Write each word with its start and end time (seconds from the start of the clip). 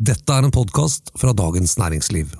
Dette 0.00 0.32
er 0.32 0.46
en 0.46 0.50
podkast 0.50 1.10
fra 1.20 1.34
Dagens 1.36 1.74
Næringsliv. 1.76 2.30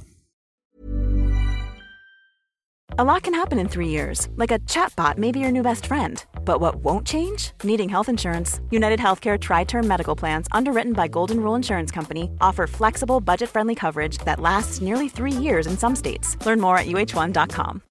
A 2.98 3.04
lot 3.04 3.22
can 3.22 3.34
happen 3.34 3.58
in 3.58 3.68
three 3.68 3.88
years, 3.88 4.28
like 4.36 4.50
a 4.50 4.58
chatbot 4.60 5.18
may 5.18 5.30
be 5.30 5.40
your 5.40 5.52
new 5.52 5.62
best 5.62 5.84
friend. 5.84 6.24
But 6.46 6.60
what 6.60 6.76
won't 6.76 7.06
change? 7.06 7.52
Needing 7.62 7.90
health 7.90 8.08
insurance. 8.08 8.60
United 8.70 8.98
Healthcare 8.98 9.38
Tri 9.38 9.64
Term 9.64 9.86
Medical 9.86 10.16
Plans, 10.16 10.46
underwritten 10.52 10.94
by 10.94 11.06
Golden 11.08 11.36
Rule 11.36 11.54
Insurance 11.54 11.90
Company, 11.94 12.30
offer 12.40 12.66
flexible, 12.66 13.20
budget 13.20 13.50
friendly 13.50 13.74
coverage 13.74 14.16
that 14.24 14.40
lasts 14.40 14.80
nearly 14.80 15.10
three 15.10 15.44
years 15.44 15.66
in 15.66 15.76
some 15.76 15.94
states. 15.94 16.38
Learn 16.46 16.60
more 16.60 16.78
at 16.78 16.86
uh1.com. 16.86 17.82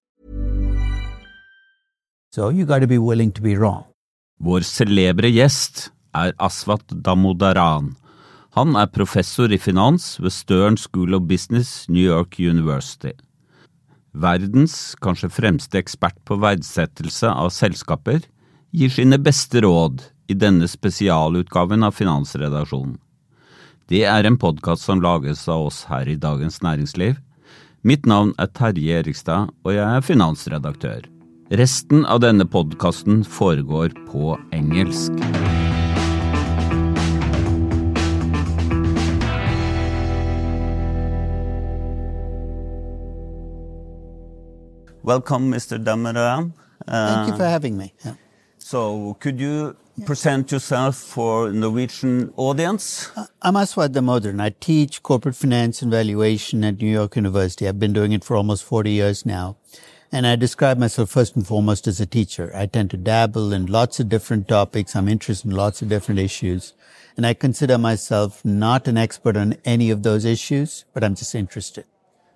So 2.32 2.48
you 2.48 2.64
got 2.66 2.80
to 2.80 2.88
be 2.88 2.98
willing 2.98 3.30
to 3.32 3.40
be 3.40 3.54
wrong. 3.54 3.84
Vår 4.40 4.60
celebre 4.60 5.30
gjest 5.30 5.92
er 6.12 6.32
Aswat 6.38 6.82
Damodaran. 6.90 7.99
Han 8.58 8.74
er 8.74 8.90
professor 8.90 9.52
i 9.54 9.58
finans 9.62 10.16
ved 10.18 10.32
Stern 10.34 10.76
School 10.80 11.14
of 11.14 11.28
Business, 11.30 11.84
New 11.88 12.02
York 12.02 12.38
University. 12.38 13.12
Verdens 14.10 14.96
kanskje 14.98 15.30
fremste 15.30 15.78
ekspert 15.78 16.18
på 16.26 16.40
verdsettelse 16.42 17.30
av 17.30 17.52
selskaper 17.54 18.24
gir 18.74 18.90
sine 18.90 19.20
beste 19.22 19.62
råd 19.62 20.02
i 20.30 20.34
denne 20.34 20.66
spesialutgaven 20.70 21.86
av 21.86 21.94
Finansredaksjonen. 21.94 22.98
Det 23.90 24.02
er 24.06 24.26
en 24.26 24.38
podkast 24.38 24.86
som 24.86 25.02
lages 25.02 25.46
av 25.50 25.68
oss 25.70 25.84
her 25.90 26.10
i 26.10 26.18
Dagens 26.18 26.60
Næringsliv. 26.62 27.16
Mitt 27.86 28.06
navn 28.06 28.34
er 28.38 28.50
Terje 28.54 28.98
Erikstad, 29.02 29.50
og 29.64 29.74
jeg 29.74 29.86
er 29.86 30.06
finansredaktør. 30.06 31.06
Resten 31.58 32.04
av 32.06 32.22
denne 32.22 32.46
podkasten 32.46 33.24
foregår 33.26 33.94
på 34.10 34.36
engelsk. 34.54 35.18
Welcome, 45.02 45.50
Mr. 45.50 45.82
Damodaran. 45.82 46.52
Thank 46.86 47.28
you 47.28 47.36
for 47.36 47.44
um, 47.44 47.50
having 47.50 47.78
me. 47.78 47.94
Yeah. 48.04 48.14
So, 48.58 49.16
could 49.18 49.40
you 49.40 49.74
present 50.04 50.52
yourself 50.52 50.96
for 50.96 51.50
Norwegian 51.50 52.34
audience? 52.36 53.10
Uh, 53.16 53.24
I'm 53.40 53.54
Aswath 53.54 53.94
Damodaran. 53.94 54.42
I 54.42 54.50
teach 54.60 55.02
corporate 55.02 55.36
finance 55.36 55.80
and 55.80 55.90
valuation 55.90 56.62
at 56.64 56.82
New 56.82 56.90
York 56.90 57.16
University. 57.16 57.66
I've 57.66 57.78
been 57.78 57.94
doing 57.94 58.12
it 58.12 58.24
for 58.24 58.36
almost 58.36 58.62
40 58.64 58.90
years 58.90 59.24
now. 59.24 59.56
And 60.12 60.26
I 60.26 60.36
describe 60.36 60.76
myself 60.76 61.10
first 61.10 61.34
and 61.34 61.46
foremost 61.46 61.86
as 61.86 61.98
a 62.00 62.06
teacher. 62.06 62.52
I 62.54 62.66
tend 62.66 62.90
to 62.90 62.98
dabble 62.98 63.54
in 63.54 63.66
lots 63.66 64.00
of 64.00 64.10
different 64.10 64.48
topics. 64.48 64.94
I'm 64.94 65.08
interested 65.08 65.48
in 65.48 65.56
lots 65.56 65.80
of 65.80 65.88
different 65.88 66.20
issues. 66.20 66.74
And 67.16 67.24
I 67.26 67.32
consider 67.32 67.78
myself 67.78 68.44
not 68.44 68.86
an 68.86 68.98
expert 68.98 69.36
on 69.36 69.56
any 69.64 69.88
of 69.90 70.02
those 70.02 70.26
issues, 70.26 70.84
but 70.92 71.02
I'm 71.02 71.14
just 71.14 71.34
interested. 71.34 71.84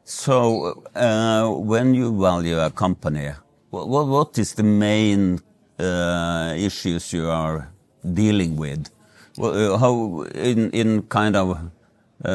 So, 0.06 0.84
uh, 0.94 1.48
when 1.48 1.94
you 1.94 2.20
value 2.20 2.58
a 2.58 2.70
company, 2.70 3.30
what, 3.70 4.06
what 4.06 4.36
is 4.36 4.52
the 4.52 4.62
main 4.62 5.41
uh, 5.78 6.52
issues 6.55 7.10
you 7.14 7.30
are 7.30 7.72
dealing 8.12 8.56
with? 8.56 8.91
Uh, 9.38 9.78
how, 9.78 10.25
in, 10.34 10.70
in 10.72 11.05
kind 11.05 11.36
of 11.36 11.70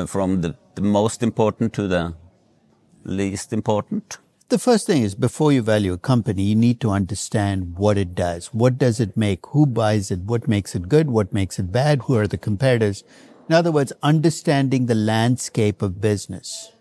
from 0.07 0.41
the, 0.41 0.55
the 0.73 0.81
most 0.81 1.21
important 1.21 1.73
to 1.73 1.87
the 1.87 2.15
least 3.03 3.53
important? 3.53 4.17
The 4.49 4.57
first 4.57 4.87
thing 4.87 5.03
is 5.03 5.13
before 5.13 5.51
you 5.51 5.61
value 5.61 5.93
a 5.93 5.97
company, 5.99 6.41
you 6.41 6.55
need 6.55 6.81
to 6.81 6.89
understand 6.89 7.77
what 7.77 7.99
it 7.99 8.15
does. 8.15 8.47
What 8.47 8.79
does 8.79 8.99
it 8.99 9.15
make? 9.15 9.45
Who 9.49 9.67
buys 9.67 10.09
it? 10.09 10.21
What 10.21 10.47
makes 10.47 10.73
it 10.73 10.89
good? 10.89 11.11
What 11.11 11.33
makes 11.33 11.59
it 11.59 11.71
bad? 11.71 12.01
Who 12.03 12.15
are 12.15 12.25
the 12.25 12.39
competitors? 12.39 13.03
In 13.47 13.53
other 13.53 13.71
words, 13.71 13.93
understanding 14.01 14.87
the 14.87 14.95
landscape 14.95 15.83
of 15.83 16.01
business 16.01 16.71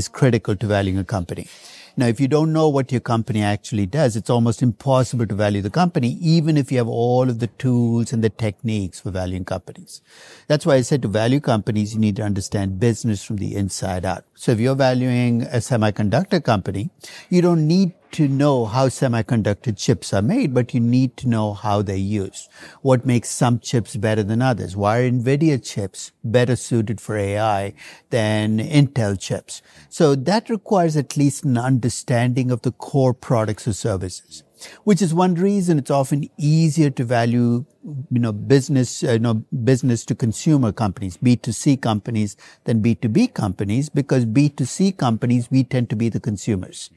is 0.00 0.08
critical 0.08 0.56
to 0.56 0.66
valuing 0.66 0.98
a 0.98 1.04
company. 1.04 1.46
Now, 1.94 2.06
if 2.06 2.18
you 2.18 2.26
don't 2.26 2.54
know 2.54 2.68
what 2.70 2.90
your 2.90 3.02
company 3.02 3.42
actually 3.42 3.84
does, 3.84 4.16
it's 4.16 4.30
almost 4.30 4.62
impossible 4.62 5.26
to 5.26 5.34
value 5.34 5.60
the 5.60 5.68
company, 5.68 6.16
even 6.22 6.56
if 6.56 6.72
you 6.72 6.78
have 6.78 6.88
all 6.88 7.28
of 7.28 7.38
the 7.38 7.48
tools 7.48 8.14
and 8.14 8.24
the 8.24 8.30
techniques 8.30 9.00
for 9.00 9.10
valuing 9.10 9.44
companies. 9.44 10.00
That's 10.46 10.64
why 10.64 10.76
I 10.76 10.80
said 10.80 11.02
to 11.02 11.08
value 11.08 11.40
companies, 11.40 11.92
you 11.92 12.00
need 12.00 12.16
to 12.16 12.22
understand 12.22 12.80
business 12.80 13.22
from 13.22 13.36
the 13.36 13.54
inside 13.54 14.06
out. 14.06 14.24
So 14.42 14.50
if 14.50 14.58
you're 14.58 14.74
valuing 14.74 15.42
a 15.42 15.58
semiconductor 15.58 16.42
company, 16.42 16.90
you 17.30 17.42
don't 17.42 17.64
need 17.68 17.92
to 18.10 18.26
know 18.26 18.64
how 18.64 18.88
semiconductor 18.88 19.72
chips 19.78 20.12
are 20.12 20.20
made, 20.20 20.52
but 20.52 20.74
you 20.74 20.80
need 20.80 21.16
to 21.18 21.28
know 21.28 21.52
how 21.54 21.80
they're 21.80 21.94
used. 21.94 22.48
What 22.80 23.06
makes 23.06 23.30
some 23.30 23.60
chips 23.60 23.94
better 23.94 24.24
than 24.24 24.42
others? 24.42 24.76
Why 24.76 24.98
are 24.98 25.08
NVIDIA 25.08 25.64
chips 25.64 26.10
better 26.24 26.56
suited 26.56 27.00
for 27.00 27.16
AI 27.16 27.74
than 28.10 28.58
Intel 28.58 29.16
chips? 29.16 29.62
So 29.88 30.16
that 30.16 30.50
requires 30.50 30.96
at 30.96 31.16
least 31.16 31.44
an 31.44 31.56
understanding 31.56 32.50
of 32.50 32.62
the 32.62 32.72
core 32.72 33.14
products 33.14 33.68
or 33.68 33.74
services 33.74 34.42
which 34.84 35.02
is 35.02 35.14
one 35.14 35.34
reason 35.34 35.78
it's 35.78 35.90
often 35.90 36.28
easier 36.36 36.90
to 36.90 37.04
value, 37.04 37.64
you 38.10 38.18
know, 38.18 38.32
business, 38.32 39.02
uh, 39.04 39.12
you 39.12 39.18
know, 39.18 39.34
business 39.64 40.04
to 40.06 40.14
consumer 40.14 40.72
companies, 40.72 41.16
B2C 41.16 41.80
companies 41.80 42.36
than 42.64 42.82
B2B 42.82 43.34
companies, 43.34 43.88
because 43.88 44.26
B2C 44.26 44.96
companies, 44.96 45.50
we 45.50 45.64
tend 45.64 45.90
to 45.90 45.96
be 45.96 46.08
the 46.08 46.20
consumers. 46.20 46.90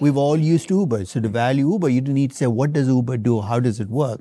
We've 0.00 0.16
all 0.16 0.36
used 0.36 0.68
Uber. 0.70 1.04
So 1.04 1.20
to 1.20 1.28
value 1.28 1.70
Uber, 1.70 1.88
you 1.88 2.00
don't 2.00 2.14
need 2.14 2.30
to 2.30 2.36
say, 2.36 2.46
what 2.46 2.72
does 2.72 2.88
Uber 2.88 3.18
do? 3.18 3.40
How 3.40 3.60
does 3.60 3.78
it 3.78 3.88
work? 3.88 4.20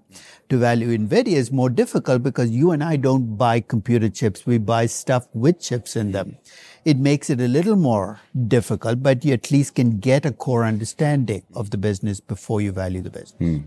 To 0.50 0.58
value 0.58 0.96
NVIDIA 0.96 1.34
is 1.34 1.52
more 1.52 1.70
difficult 1.70 2.22
because 2.22 2.52
you 2.52 2.72
and 2.72 2.84
I 2.84 2.98
don't 2.98 3.36
buy 3.38 3.62
computer 3.62 4.10
chips. 4.10 4.46
We 4.46 4.58
buy 4.60 4.86
stuff 4.86 5.28
with 5.34 5.60
chips 5.60 5.96
in 5.96 6.12
them. 6.12 6.38
It 6.84 6.98
makes 6.98 7.30
it 7.30 7.40
a 7.40 7.48
little 7.48 7.76
more 7.76 8.20
difficult, 8.48 9.04
but 9.04 9.24
you 9.24 9.34
at 9.34 9.52
least 9.52 9.76
can 9.76 10.00
get 10.00 10.26
a 10.26 10.32
core 10.32 10.66
understanding 10.66 11.44
of 11.54 11.70
the 11.70 11.78
business 11.78 12.20
before 12.20 12.62
you 12.62 12.72
value 12.72 13.02
the 13.02 13.12
business. 13.12 13.36
Hmm. 13.38 13.58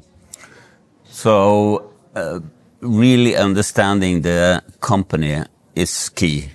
So, 1.04 1.92
uh, 2.16 2.40
really 2.80 3.36
understanding 3.36 4.22
the 4.22 4.62
company 4.80 5.44
is 5.74 6.08
key. 6.08 6.50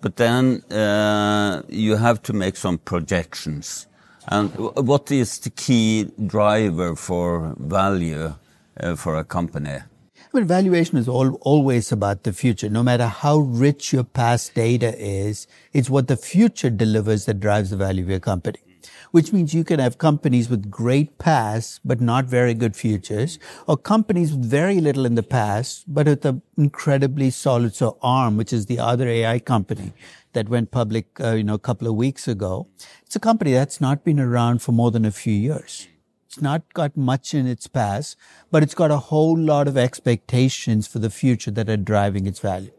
But 0.00 0.16
then 0.16 0.62
uh, 0.70 1.62
you 1.68 1.96
have 1.96 2.22
to 2.22 2.32
make 2.32 2.56
some 2.56 2.78
projections. 2.78 3.86
And 4.26 4.50
what 4.56 5.10
is 5.10 5.38
the 5.38 5.50
key 5.50 6.10
driver 6.26 6.96
for 6.96 7.54
value 7.58 8.34
uh, 8.80 8.96
for 8.96 9.16
a 9.16 9.24
company? 9.24 9.78
Well, 10.34 10.42
valuation 10.42 10.98
is 10.98 11.06
all, 11.06 11.34
always 11.42 11.92
about 11.92 12.24
the 12.24 12.32
future. 12.32 12.68
No 12.68 12.82
matter 12.82 13.06
how 13.06 13.38
rich 13.38 13.92
your 13.92 14.02
past 14.02 14.52
data 14.56 14.92
is, 14.98 15.46
it's 15.72 15.88
what 15.88 16.08
the 16.08 16.16
future 16.16 16.70
delivers 16.70 17.26
that 17.26 17.38
drives 17.38 17.70
the 17.70 17.76
value 17.76 18.02
of 18.02 18.10
your 18.10 18.18
company. 18.18 18.58
Which 19.12 19.32
means 19.32 19.54
you 19.54 19.62
can 19.62 19.78
have 19.78 19.98
companies 19.98 20.50
with 20.50 20.72
great 20.72 21.18
past, 21.18 21.82
but 21.84 22.00
not 22.00 22.24
very 22.24 22.52
good 22.52 22.74
futures, 22.74 23.38
or 23.68 23.76
companies 23.76 24.32
with 24.32 24.44
very 24.44 24.80
little 24.80 25.06
in 25.06 25.14
the 25.14 25.22
past, 25.22 25.84
but 25.86 26.06
with 26.06 26.24
an 26.24 26.42
incredibly 26.58 27.30
solid, 27.30 27.76
so 27.76 27.96
ARM, 28.02 28.36
which 28.36 28.52
is 28.52 28.66
the 28.66 28.80
other 28.80 29.06
AI 29.06 29.38
company 29.38 29.92
that 30.32 30.48
went 30.48 30.72
public, 30.72 31.06
uh, 31.20 31.34
you 31.34 31.44
know, 31.44 31.54
a 31.54 31.60
couple 31.60 31.86
of 31.86 31.94
weeks 31.94 32.26
ago. 32.26 32.66
It's 33.06 33.14
a 33.14 33.20
company 33.20 33.52
that's 33.52 33.80
not 33.80 34.02
been 34.02 34.18
around 34.18 34.62
for 34.62 34.72
more 34.72 34.90
than 34.90 35.04
a 35.04 35.12
few 35.12 35.32
years. 35.32 35.86
It's 36.34 36.42
not 36.42 36.74
got 36.74 36.96
much 36.96 37.32
in 37.32 37.46
its 37.46 37.68
past, 37.68 38.16
but 38.50 38.64
it's 38.64 38.74
got 38.74 38.90
a 38.90 38.96
whole 38.96 39.38
lot 39.38 39.68
of 39.68 39.76
expectations 39.78 40.88
for 40.88 40.98
the 40.98 41.08
future 41.08 41.52
that 41.52 41.68
are 41.68 41.76
driving 41.76 42.26
its 42.26 42.40
value. 42.40 42.72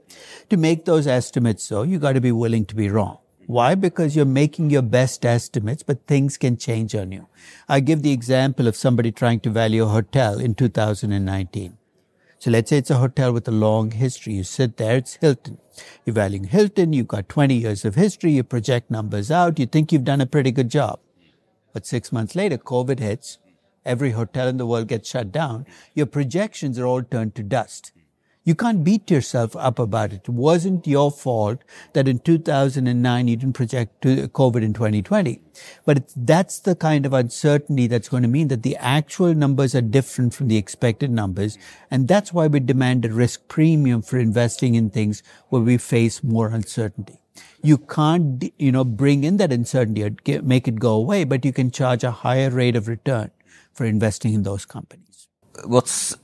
To 0.50 0.58
make 0.58 0.84
those 0.84 1.08
estimates, 1.08 1.70
though, 1.70 1.84
you 1.84 1.98
got 1.98 2.14
to 2.14 2.20
be 2.20 2.34
willing 2.34 2.66
to 2.66 2.76
be 2.76 2.90
wrong. 2.90 3.20
Why? 3.48 3.76
Because 3.76 4.14
you're 4.14 4.26
making 4.26 4.72
your 4.72 4.82
best 4.82 5.26
estimates, 5.26 5.84
but 5.84 6.06
things 6.06 6.36
can 6.36 6.58
change 6.58 6.94
on 6.96 7.14
you. 7.14 7.30
I 7.70 7.80
give 7.80 8.02
the 8.02 8.12
example 8.12 8.68
of 8.68 8.76
somebody 8.76 9.14
trying 9.14 9.40
to 9.40 9.50
value 9.50 9.84
a 9.84 9.88
hotel 9.88 10.38
in 10.38 10.54
2019. 10.56 11.78
So 12.40 12.52
let's 12.52 12.70
say 12.70 12.80
it's 12.80 12.92
a 12.92 12.98
hotel 12.98 13.32
with 13.32 13.48
a 13.48 13.52
long 13.52 13.92
history. 13.92 14.34
You 14.34 14.44
sit 14.44 14.76
there, 14.76 14.98
it's 14.98 15.14
Hilton. 15.16 15.60
You're 16.04 16.16
valuing 16.16 16.44
Hilton, 16.44 16.92
you've 16.92 17.08
got 17.08 17.30
20 17.30 17.56
years 17.56 17.86
of 17.86 17.96
history, 17.96 18.34
you 18.34 18.44
project 18.44 18.92
numbers 18.92 19.32
out, 19.32 19.60
you 19.60 19.66
think 19.66 19.94
you've 19.94 20.04
done 20.04 20.20
a 20.20 20.26
pretty 20.26 20.52
good 20.52 20.70
job. 20.70 21.00
But 21.72 21.86
six 21.86 22.12
months 22.12 22.36
later, 22.36 22.58
COVID 22.58 23.00
hits, 23.00 23.38
every 23.86 24.12
hotel 24.12 24.48
in 24.48 24.58
the 24.58 24.66
world 24.66 24.88
gets 24.88 25.10
shut 25.10 25.32
down, 25.32 25.66
your 25.94 26.06
projections 26.06 26.80
are 26.80 26.86
all 26.86 27.04
turned 27.04 27.36
to 27.36 27.44
dust. 27.44 27.92
You 28.48 28.54
can't 28.54 28.84
beat 28.84 29.10
yourself 29.10 29.56
up 29.56 29.80
about 29.80 30.14
it. 30.14 30.22
It 30.26 30.30
wasn't 30.30 30.86
your 30.86 31.10
fault 31.10 31.64
that 31.94 32.08
in 32.08 32.20
2009 32.20 33.28
you 33.28 33.36
didn't 33.36 33.56
project 33.56 34.04
to 34.04 34.28
COVID 34.28 34.62
in 34.62 34.72
2020. 34.72 35.42
But 35.84 36.14
that's 36.16 36.60
the 36.60 36.76
kind 36.76 37.08
of 37.08 37.14
uncertainty 37.14 37.88
that's 37.88 38.08
going 38.08 38.22
to 38.22 38.30
mean 38.30 38.50
that 38.50 38.62
the 38.62 38.78
actual 38.78 39.34
numbers 39.34 39.74
are 39.74 39.82
different 39.82 40.36
from 40.36 40.48
the 40.48 40.58
expected 40.58 41.10
numbers. 41.10 41.58
And 41.90 42.08
that's 42.08 42.32
why 42.32 42.46
we 42.46 42.60
demand 42.60 43.04
a 43.06 43.10
risk 43.10 43.48
premium 43.48 44.04
for 44.04 44.20
investing 44.20 44.76
in 44.76 44.92
things 44.92 45.24
where 45.50 45.64
we 45.64 45.78
face 45.78 46.24
more 46.24 46.50
uncertainty. 46.50 47.20
You 47.64 47.80
can't, 47.80 48.54
you 48.60 48.72
know, 48.72 48.84
bring 48.84 49.24
in 49.24 49.38
that 49.38 49.52
uncertainty 49.52 50.04
or 50.04 50.42
make 50.44 50.68
it 50.68 50.80
go 50.80 50.94
away, 50.94 51.24
but 51.24 51.44
you 51.44 51.52
can 51.52 51.72
charge 51.72 52.04
a 52.04 52.12
higher 52.12 52.52
rate 52.52 52.76
of 52.76 52.88
return 52.88 53.32
for 53.76 53.86
investing 53.86 54.34
in 54.34 54.44
those 54.44 54.66
companies. 54.66 55.28
What's 55.66 56.18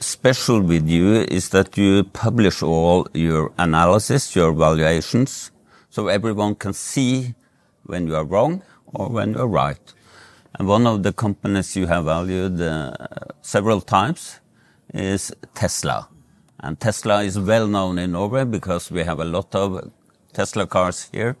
special 0.00 0.60
with 0.60 0.88
you 0.88 1.22
is 1.38 1.48
that 1.50 1.76
you 1.76 2.04
publish 2.04 2.62
all 2.62 3.08
your 3.14 3.52
analysis, 3.58 4.36
your 4.36 4.52
valuations, 4.52 5.50
so 5.88 6.08
everyone 6.08 6.54
can 6.54 6.72
see 6.72 7.34
when 7.84 8.06
you 8.06 8.14
are 8.14 8.24
wrong 8.24 8.62
or 8.94 9.08
when 9.08 9.32
you're 9.32 9.48
right. 9.48 9.94
And 10.58 10.68
one 10.68 10.86
of 10.86 11.02
the 11.02 11.12
companies 11.12 11.74
you 11.76 11.86
have 11.86 12.04
valued 12.04 12.60
uh, 12.60 12.92
several 13.40 13.80
times 13.80 14.40
is 14.92 15.32
Tesla. 15.54 16.08
And 16.60 16.78
Tesla 16.78 17.22
is 17.22 17.38
well 17.38 17.66
known 17.66 17.98
in 17.98 18.12
Norway 18.12 18.44
because 18.44 18.90
we 18.90 19.04
have 19.04 19.20
a 19.20 19.24
lot 19.24 19.54
of 19.54 19.90
Tesla 20.32 20.66
cars 20.66 21.08
here. 21.12 21.36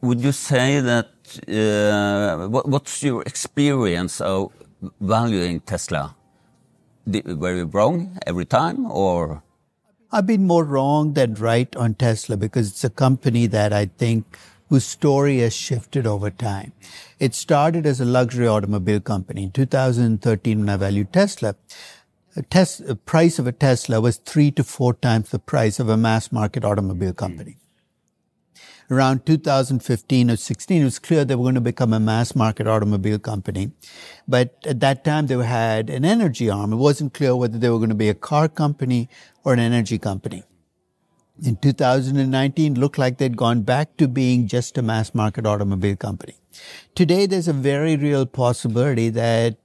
Would 0.00 0.20
you 0.20 0.32
say 0.32 0.80
that 0.80 1.08
uh, 1.48 2.48
what, 2.48 2.68
what's 2.68 3.02
your 3.02 3.22
experience 3.22 4.20
of 4.20 4.52
valuing 5.00 5.60
Tesla? 5.60 6.16
were 7.06 7.56
you 7.56 7.64
wrong 7.64 8.18
every 8.26 8.44
time, 8.44 8.90
or? 8.90 9.42
I've 10.12 10.26
been 10.26 10.46
more 10.46 10.64
wrong 10.64 11.14
than 11.14 11.34
right 11.34 11.74
on 11.76 11.94
Tesla 11.94 12.36
because 12.36 12.68
it's 12.68 12.84
a 12.84 12.90
company 12.90 13.46
that 13.46 13.72
I 13.72 13.86
think 13.86 14.36
whose 14.68 14.84
story 14.84 15.38
has 15.38 15.54
shifted 15.54 16.06
over 16.06 16.30
time. 16.30 16.72
It 17.18 17.34
started 17.34 17.86
as 17.86 18.00
a 18.00 18.04
luxury 18.04 18.46
automobile 18.46 19.00
company. 19.00 19.44
In 19.44 19.50
2013, 19.50 20.60
when 20.60 20.68
I 20.68 20.76
valued 20.76 21.12
Tesla, 21.12 21.56
a 22.36 22.42
tes- 22.42 22.82
price 23.04 23.38
of 23.38 23.46
a 23.46 23.52
Tesla 23.52 24.00
was 24.00 24.16
three 24.18 24.50
to 24.52 24.62
four 24.62 24.94
times 24.94 25.30
the 25.30 25.40
price 25.40 25.80
of 25.80 25.88
a 25.88 25.96
mass 25.96 26.30
market 26.30 26.64
automobile 26.64 27.12
company. 27.12 27.56
Around 28.90 29.24
2015 29.24 30.30
or 30.30 30.36
16, 30.36 30.80
it 30.80 30.84
was 30.84 30.98
clear 30.98 31.24
they 31.24 31.36
were 31.36 31.44
going 31.44 31.54
to 31.54 31.60
become 31.60 31.92
a 31.92 32.00
mass 32.00 32.34
market 32.34 32.66
automobile 32.66 33.20
company. 33.20 33.70
But 34.26 34.56
at 34.66 34.80
that 34.80 35.04
time, 35.04 35.28
they 35.28 35.36
had 35.36 35.90
an 35.90 36.04
energy 36.04 36.50
arm. 36.50 36.72
It 36.72 36.76
wasn't 36.76 37.14
clear 37.14 37.36
whether 37.36 37.58
they 37.58 37.70
were 37.70 37.78
going 37.78 37.90
to 37.90 37.94
be 37.94 38.08
a 38.08 38.14
car 38.14 38.48
company 38.48 39.08
or 39.44 39.52
an 39.52 39.60
energy 39.60 39.98
company 39.98 40.42
in 41.42 41.56
2019 41.56 42.74
looked 42.74 42.98
like 42.98 43.18
they'd 43.18 43.36
gone 43.36 43.62
back 43.62 43.96
to 43.96 44.08
being 44.08 44.46
just 44.46 44.76
a 44.78 44.82
mass 44.82 45.14
market 45.14 45.46
automobile 45.46 45.96
company. 45.96 46.34
Today, 46.94 47.26
there's 47.26 47.48
a 47.48 47.52
very 47.52 47.96
real 47.96 48.26
possibility 48.26 49.08
that 49.10 49.56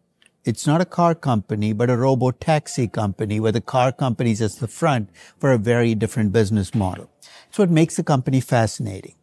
it's 0.44 0.68
not 0.68 0.80
a 0.80 0.86
car 0.86 1.16
company, 1.16 1.74
but 1.74 1.90
a 1.90 1.98
robo 1.98 2.32
taxi 2.32 2.88
company 2.88 3.40
where 3.40 3.52
the 3.52 3.62
car 3.62 3.92
company 3.92 4.32
is 4.32 4.42
at 4.42 4.54
the 4.58 4.68
front 4.68 5.10
for 5.40 5.52
a 5.52 5.58
very 5.58 5.96
different 5.96 6.32
business 6.32 6.76
model. 6.76 7.10
It's 7.56 7.60
what 7.60 7.70
makes 7.70 7.96
the 7.96 8.04
company 8.04 8.42
fascinating. 8.42 9.16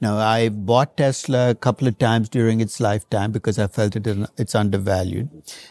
Now, 0.00 0.16
I 0.16 0.48
bought 0.48 0.96
Tesla 0.96 1.50
a 1.50 1.54
couple 1.54 1.86
of 1.86 1.98
times 1.98 2.30
during 2.30 2.62
its 2.62 2.80
lifetime 2.80 3.32
because 3.32 3.58
I 3.58 3.66
felt 3.66 3.94
it 3.96 4.06
it's 4.38 4.54
undervalued. 4.54 5.28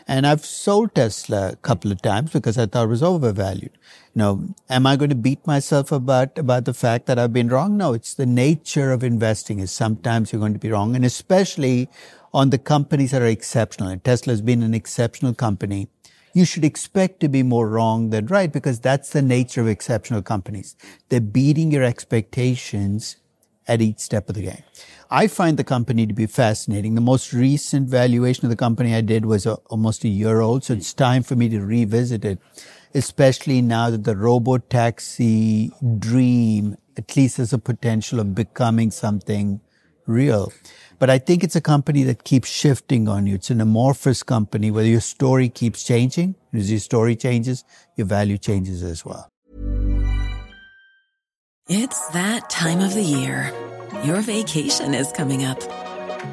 And 0.07 0.28
I've 0.28 0.46
sold 0.46 0.94
Tesla 0.94 1.54
a 1.54 1.56
couple 1.56 1.92
of 1.92 2.04
times 2.04 2.31
because 2.31 2.60
I 2.60 2.68
thought 2.68 2.84
it 2.84 2.90
was 2.90 3.02
overvalued. 3.02 3.72
Now, 4.13 4.44
am 4.69 4.86
I 4.86 4.98
going 4.98 5.10
to 5.10 5.16
beat 5.16 5.48
myself 5.48 5.92
about, 5.92 6.38
about 6.38 6.66
the 6.66 6.75
fact 6.75 7.07
that 7.07 7.18
I've 7.18 7.34
been 7.34 7.50
wrong? 7.50 7.75
No, 7.75 7.94
it's 7.94 8.13
the 8.13 8.28
nature 8.28 8.92
of 8.92 9.04
investing 9.04 9.58
is 9.58 9.72
sometimes 9.72 10.31
you're 10.31 10.40
going 10.40 10.54
to 10.54 10.60
be 10.60 10.69
wrong. 10.69 10.96
And 10.96 11.06
especially 11.06 11.90
on 12.36 12.51
the 12.51 12.60
companies 12.60 13.12
that 13.12 13.24
are 13.24 13.25
exceptional. 13.25 13.90
And 13.90 14.04
Tesla 14.04 14.34
has 14.34 14.44
been 14.44 14.62
an 14.62 14.75
exceptional 14.75 15.34
company. 15.34 15.88
You 16.36 16.44
should 16.44 16.66
expect 16.66 17.22
to 17.22 17.30
be 17.30 17.44
more 17.44 17.70
wrong 17.70 18.10
than 18.10 18.26
right 18.26 18.52
because 18.52 18.82
that's 18.82 19.12
the 19.12 19.22
nature 19.22 19.62
of 19.62 19.70
exceptional 19.70 20.22
companies. 20.22 20.76
They're 21.08 21.22
beating 21.22 21.72
your 21.72 21.84
expectations 21.84 23.16
at 23.70 23.82
each 23.82 24.00
step 24.00 24.28
of 24.28 24.36
the 24.36 24.42
game. 24.42 24.64
I 25.10 25.28
find 25.28 25.56
the 25.56 25.64
company 25.64 26.06
to 26.06 26.14
be 26.14 26.26
fascinating. 26.26 26.96
The 26.96 27.00
most 27.00 27.32
recent 27.32 27.88
valuation 27.88 28.44
of 28.44 28.50
the 28.50 28.58
company 28.58 28.94
I 28.94 29.00
did 29.00 29.26
was 29.26 29.46
a, 29.46 29.54
almost 29.70 30.04
a 30.04 30.10
year 30.10 30.42
old, 30.42 30.66
so 30.66 30.74
it's 30.74 30.94
time 30.94 31.24
for 31.24 31.38
me 31.38 31.48
to 31.48 31.62
revisit 31.62 32.26
it, 32.26 32.40
especially 32.94 33.62
now 33.62 33.90
that 33.90 34.04
the 34.04 34.18
robo 34.18 34.58
taxi 34.58 35.72
dream 36.00 36.76
at 36.98 37.16
least 37.16 37.38
has 37.38 37.54
a 37.54 37.58
potential 37.58 38.20
of 38.20 38.36
becoming 38.36 38.92
something 38.92 39.62
real. 40.07 40.52
But 40.98 41.10
I 41.10 41.18
think 41.18 41.44
it's 41.44 41.56
a 41.56 41.62
company 41.62 42.04
that 42.04 42.24
keeps 42.24 42.50
shifting 42.50 43.07
on 43.07 43.28
you. 43.28 43.36
It's 43.36 43.50
an 43.50 43.62
amorphous 43.62 44.24
company 44.24 44.72
where 44.72 44.86
your 44.86 45.02
story 45.02 45.50
keeps 45.50 45.84
changing. 45.84 46.36
As 46.54 46.72
your 46.72 46.80
story 46.80 47.16
changes, 47.16 47.63
your 47.96 48.07
value 48.07 48.38
changes 48.38 48.81
as 48.81 49.04
well. 49.04 49.28
It's 51.68 52.10
that 52.10 52.50
time 52.50 52.80
of 52.80 52.94
the 52.94 53.02
year. 53.02 53.52
Your 54.04 54.22
vacation 54.22 54.94
is 54.94 55.12
coming 55.12 55.44
up. 55.44 55.62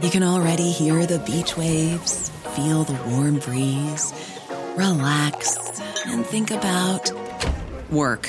You 0.02 0.10
can 0.10 0.22
already 0.22 0.70
hear 0.70 1.06
the 1.06 1.18
beach 1.20 1.56
waves, 1.56 2.30
feel 2.54 2.84
the 2.84 3.00
warm 3.10 3.38
breeze, 3.38 4.12
relax, 4.76 5.80
and 6.06 6.26
think 6.26 6.50
about 6.50 7.10
work. 7.90 8.28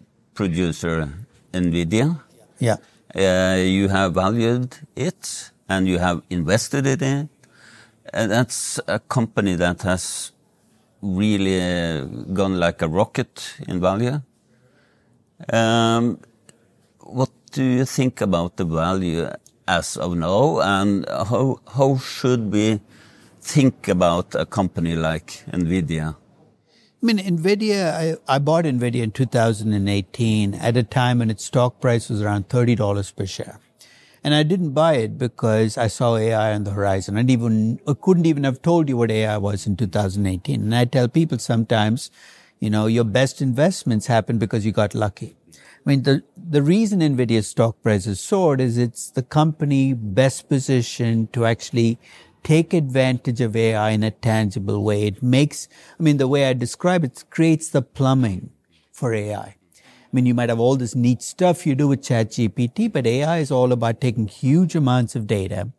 producer 0.41 1.07
NVIDIA. 1.53 2.19
Yeah. 2.57 2.77
Uh, 3.13 3.61
you 3.61 3.89
have 3.89 4.13
valued 4.13 4.75
it 4.95 5.51
and 5.69 5.87
you 5.87 5.99
have 5.99 6.23
invested 6.29 6.87
in 6.87 7.03
it. 7.03 7.29
And 8.11 8.31
that's 8.31 8.79
a 8.87 8.99
company 8.99 9.55
that 9.55 9.83
has 9.83 10.31
really 11.01 11.61
uh, 11.61 12.05
gone 12.33 12.59
like 12.59 12.81
a 12.81 12.87
rocket 12.87 13.55
in 13.67 13.79
value. 13.79 14.21
Um, 15.53 16.19
what 17.01 17.29
do 17.51 17.63
you 17.63 17.85
think 17.85 18.21
about 18.21 18.57
the 18.57 18.65
value 18.65 19.29
as 19.67 19.97
of 19.97 20.17
now, 20.17 20.59
and 20.59 21.05
how, 21.09 21.59
how 21.75 21.97
should 21.97 22.51
we 22.51 22.79
think 23.41 23.87
about 23.87 24.33
a 24.35 24.45
company 24.45 24.95
like 24.95 25.43
NVIDIA? 25.51 26.15
I 27.01 27.07
mean, 27.07 27.17
NVIDIA, 27.17 28.17
I, 28.27 28.35
I, 28.35 28.37
bought 28.37 28.65
NVIDIA 28.65 29.01
in 29.01 29.11
2018 29.11 30.53
at 30.53 30.77
a 30.77 30.83
time 30.83 31.17
when 31.17 31.31
its 31.31 31.43
stock 31.43 31.81
price 31.81 32.09
was 32.09 32.21
around 32.21 32.47
$30 32.47 33.15
per 33.15 33.25
share. 33.25 33.59
And 34.23 34.35
I 34.35 34.43
didn't 34.43 34.73
buy 34.73 34.97
it 34.97 35.17
because 35.17 35.79
I 35.79 35.87
saw 35.87 36.15
AI 36.15 36.53
on 36.53 36.63
the 36.63 36.71
horizon. 36.71 37.17
I 37.17 37.21
even, 37.21 37.79
I 37.87 37.95
couldn't 37.99 38.27
even 38.27 38.43
have 38.43 38.61
told 38.61 38.87
you 38.87 38.97
what 38.97 39.09
AI 39.09 39.37
was 39.39 39.65
in 39.65 39.77
2018. 39.77 40.61
And 40.61 40.75
I 40.75 40.85
tell 40.85 41.07
people 41.07 41.39
sometimes, 41.39 42.11
you 42.59 42.69
know, 42.69 42.85
your 42.85 43.03
best 43.03 43.41
investments 43.41 44.05
happen 44.05 44.37
because 44.37 44.63
you 44.63 44.71
got 44.71 44.93
lucky. 44.93 45.35
I 45.53 45.89
mean, 45.89 46.03
the, 46.03 46.21
the 46.37 46.61
reason 46.61 46.99
NVIDIA's 46.99 47.47
stock 47.47 47.81
price 47.81 48.05
has 48.05 48.19
soared 48.19 48.61
is 48.61 48.77
it's 48.77 49.09
the 49.09 49.23
company 49.23 49.93
best 49.93 50.49
positioned 50.49 51.33
to 51.33 51.47
actually 51.47 51.97
take 52.43 52.73
advantage 52.73 53.41
of 53.41 53.55
AI 53.55 53.91
in 53.91 54.03
a 54.03 54.11
tangible 54.11 54.83
way. 54.83 55.07
It 55.07 55.21
makes, 55.23 55.67
I 55.99 56.03
mean, 56.03 56.17
the 56.17 56.27
way 56.27 56.45
I 56.45 56.53
describe 56.53 57.03
it, 57.03 57.23
creates 57.29 57.69
the 57.69 57.81
plumbing 57.81 58.51
for 58.91 59.13
AI. 59.13 59.55
I 60.11 60.15
mean, 60.17 60.25
you 60.25 60.33
might 60.33 60.49
have 60.49 60.59
all 60.59 60.75
this 60.75 60.93
neat 60.93 61.21
stuff 61.21 61.65
you 61.65 61.73
do 61.73 61.87
with 61.87 62.01
ChatGPT, 62.01 62.91
but 62.91 63.07
AI 63.07 63.37
is 63.37 63.49
all 63.49 63.71
about 63.71 64.01
taking 64.01 64.27
huge 64.27 64.75
amounts 64.75 65.15
of 65.15 65.25
data 65.25 65.69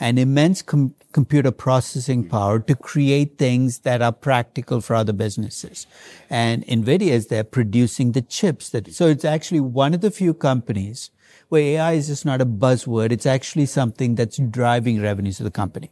and 0.00 0.18
immense 0.18 0.62
com- 0.62 0.94
computer 1.12 1.50
processing 1.50 2.26
power 2.26 2.58
to 2.60 2.74
create 2.74 3.36
things 3.36 3.80
that 3.80 4.00
are 4.00 4.12
practical 4.12 4.80
for 4.80 4.96
other 4.96 5.12
businesses. 5.12 5.86
And 6.30 6.64
NVIDIA 6.66 7.10
is 7.10 7.26
there 7.26 7.44
producing 7.44 8.12
the 8.12 8.22
chips 8.22 8.70
that, 8.70 8.94
so 8.94 9.08
it's 9.08 9.26
actually 9.26 9.60
one 9.60 9.92
of 9.92 10.00
the 10.00 10.10
few 10.10 10.32
companies 10.32 11.10
where 11.50 11.62
AI 11.62 11.92
is 11.92 12.06
just 12.06 12.24
not 12.24 12.40
a 12.40 12.46
buzzword. 12.46 13.12
It's 13.12 13.26
actually 13.26 13.66
something 13.66 14.14
that's 14.14 14.38
driving 14.38 15.02
revenues 15.02 15.38
of 15.38 15.44
the 15.44 15.50
company. 15.50 15.90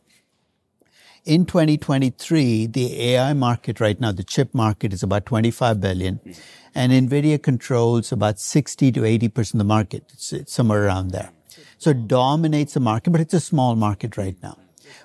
In 1.27 1.45
2023, 1.45 2.67
the 2.67 3.03
AI 3.11 3.35
market 3.35 3.79
right 3.79 4.01
now, 4.01 4.11
the 4.11 4.25
chip 4.25 4.55
market 4.55 4.95
is 4.95 5.03
about 5.03 5.27
25 5.27 5.79
billion 5.79 6.17
hmm. 6.17 6.31
and 6.75 6.93
NVIDIA 6.93 7.43
controls 7.43 8.11
about 8.11 8.39
60 8.39 8.91
to 8.93 9.01
80% 9.01 9.55
of 9.55 9.59
the 9.59 9.65
market. 9.65 10.05
It's, 10.15 10.33
it's 10.33 10.53
somewhere 10.53 10.87
around 10.87 11.11
there. 11.11 11.31
So 11.77 11.91
it 11.91 12.09
dominates 12.09 12.75
the 12.75 12.81
market, 12.81 13.11
but 13.11 13.21
it's 13.21 13.35
a 13.35 13.41
small 13.41 13.77
market 13.77 14.17
right 14.17 14.37
now. 14.43 14.57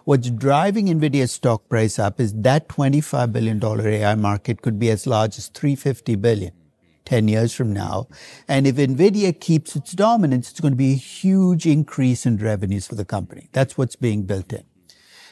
What's 0.06 0.30
driving 0.30 0.88
NVIDIA's 0.88 1.34
stock 1.34 1.68
price 1.68 2.00
up 2.00 2.20
is 2.20 2.34
that 2.34 2.70
$25 2.70 3.34
billion 3.34 3.64
AI 3.64 4.16
market 4.16 4.62
could 4.62 4.80
be 4.80 4.90
as 4.90 5.06
large 5.06 5.38
as 5.38 5.48
350 5.48 6.16
billion 6.16 6.54
10 7.04 7.28
years 7.28 7.54
from 7.54 7.74
now. 7.74 8.08
And 8.48 8.66
if 8.66 8.78
NVIDIA 8.78 9.38
keeps 9.40 9.76
its 9.76 9.92
dominance, 9.92 10.52
it's 10.52 10.60
going 10.62 10.74
to 10.74 10.78
be 10.78 10.94
a 10.94 10.98
huge 10.98 11.66
increase 11.66 12.26
in 12.26 12.38
revenues 12.38 12.88
for 12.88 12.96
the 12.96 13.06
company. 13.06 13.50
That's 13.52 13.78
what's 13.78 13.96
being 13.96 14.24
built 14.24 14.54
in. 14.54 14.64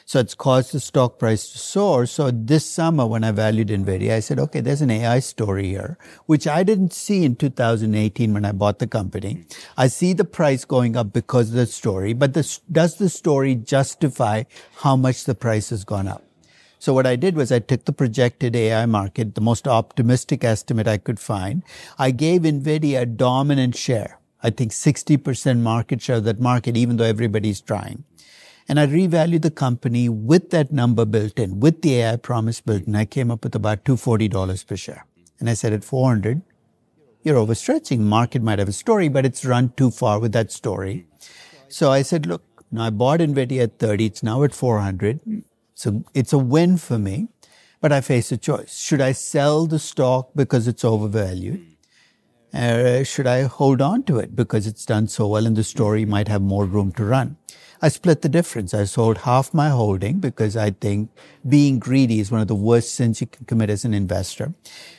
So 0.06 0.20
it's 0.20 0.34
caused 0.34 0.72
the 0.72 0.80
stock 0.80 1.18
price 1.18 1.48
to 1.50 1.58
soar. 1.58 2.04
So 2.04 2.30
this 2.30 2.68
summer, 2.68 3.06
when 3.06 3.24
I 3.24 3.30
valued 3.30 3.68
NVIDIA, 3.68 4.12
I 4.12 4.20
said, 4.20 4.38
okay, 4.38 4.60
there's 4.60 4.82
an 4.82 4.90
AI 4.90 5.20
story 5.20 5.68
here, 5.68 5.96
which 6.26 6.46
I 6.46 6.62
didn't 6.62 6.92
see 6.92 7.24
in 7.24 7.36
2018 7.36 8.34
when 8.34 8.44
I 8.44 8.52
bought 8.52 8.80
the 8.80 8.86
company. 8.86 9.36
Mm-hmm. 9.36 9.80
I 9.80 9.86
see 9.86 10.12
the 10.12 10.26
price 10.26 10.66
going 10.66 10.94
up 10.94 11.12
because 11.14 11.48
of 11.48 11.54
the 11.54 11.66
story, 11.66 12.12
but 12.12 12.34
this, 12.34 12.60
does 12.70 12.96
the 12.96 13.08
story 13.08 13.54
justify 13.54 14.44
how 14.76 14.94
much 14.94 15.24
the 15.24 15.34
price 15.34 15.70
has 15.70 15.84
gone 15.84 16.06
up? 16.06 16.22
So 16.78 16.92
what 16.92 17.06
I 17.06 17.16
did 17.16 17.34
was 17.34 17.50
I 17.50 17.60
took 17.60 17.86
the 17.86 17.94
projected 17.94 18.54
AI 18.54 18.84
market, 18.84 19.34
the 19.34 19.40
most 19.40 19.66
optimistic 19.66 20.44
estimate 20.44 20.86
I 20.86 20.98
could 20.98 21.18
find. 21.18 21.62
I 21.98 22.10
gave 22.10 22.42
NVIDIA 22.42 23.00
a 23.00 23.06
dominant 23.06 23.74
share. 23.74 24.18
I 24.42 24.50
think 24.50 24.72
60% 24.72 25.60
market 25.60 26.02
share 26.02 26.16
of 26.16 26.24
that 26.24 26.40
market, 26.40 26.76
even 26.76 26.98
though 26.98 27.04
everybody's 27.04 27.62
trying. 27.62 28.04
And 28.68 28.80
I 28.80 28.86
revalued 28.86 29.42
the 29.42 29.50
company 29.50 30.08
with 30.08 30.50
that 30.50 30.72
number 30.72 31.04
built 31.04 31.38
in, 31.38 31.60
with 31.60 31.82
the 31.82 31.96
AI 31.96 32.16
promise 32.16 32.60
built 32.60 32.86
in. 32.86 32.96
I 32.96 33.04
came 33.04 33.30
up 33.30 33.44
with 33.44 33.54
about 33.54 33.84
$240 33.84 34.66
per 34.66 34.76
share. 34.76 35.06
And 35.38 35.50
I 35.50 35.54
said 35.54 35.72
at 35.72 35.84
400, 35.84 36.42
you're 37.22 37.36
overstretching. 37.36 38.00
Market 38.00 38.42
might 38.42 38.58
have 38.58 38.68
a 38.68 38.72
story, 38.72 39.08
but 39.08 39.26
it's 39.26 39.44
run 39.44 39.72
too 39.76 39.90
far 39.90 40.18
with 40.18 40.32
that 40.32 40.50
story. 40.50 41.06
So 41.68 41.90
I 41.90 42.02
said, 42.02 42.26
look, 42.26 42.42
now 42.70 42.84
I 42.84 42.90
bought 42.90 43.20
NVIDIA 43.20 43.64
at 43.64 43.78
30. 43.78 44.06
It's 44.06 44.22
now 44.22 44.42
at 44.42 44.54
400. 44.54 45.20
So 45.74 46.04
it's 46.14 46.32
a 46.32 46.38
win 46.38 46.76
for 46.76 46.98
me, 46.98 47.28
but 47.80 47.92
I 47.92 48.00
face 48.00 48.32
a 48.32 48.36
choice. 48.36 48.78
Should 48.78 49.00
I 49.00 49.12
sell 49.12 49.66
the 49.66 49.78
stock 49.78 50.30
because 50.34 50.68
it's 50.68 50.84
overvalued? 50.84 51.73
Uh, 52.54 53.02
should 53.02 53.26
I 53.26 53.42
hold 53.42 53.82
on 53.82 54.04
to 54.04 54.18
it 54.18 54.36
because 54.36 54.68
it's 54.68 54.86
done 54.86 55.08
so 55.08 55.26
well 55.26 55.44
and 55.44 55.56
the 55.56 55.64
story 55.64 56.04
might 56.04 56.28
have 56.28 56.40
more 56.40 56.64
room 56.64 56.92
to 56.92 57.04
run? 57.04 57.36
I 57.82 57.88
split 57.88 58.22
the 58.22 58.28
difference. 58.28 58.72
I 58.72 58.84
sold 58.84 59.18
half 59.18 59.52
my 59.52 59.70
holding 59.70 60.20
because 60.20 60.56
I 60.56 60.70
think 60.70 61.10
being 61.46 61.80
greedy 61.80 62.20
is 62.20 62.30
one 62.30 62.40
of 62.40 62.46
the 62.46 62.54
worst 62.54 62.94
sins 62.94 63.20
you 63.20 63.26
can 63.26 63.44
commit 63.46 63.70
as 63.70 63.84
an 63.84 63.92
investor. 63.92 64.54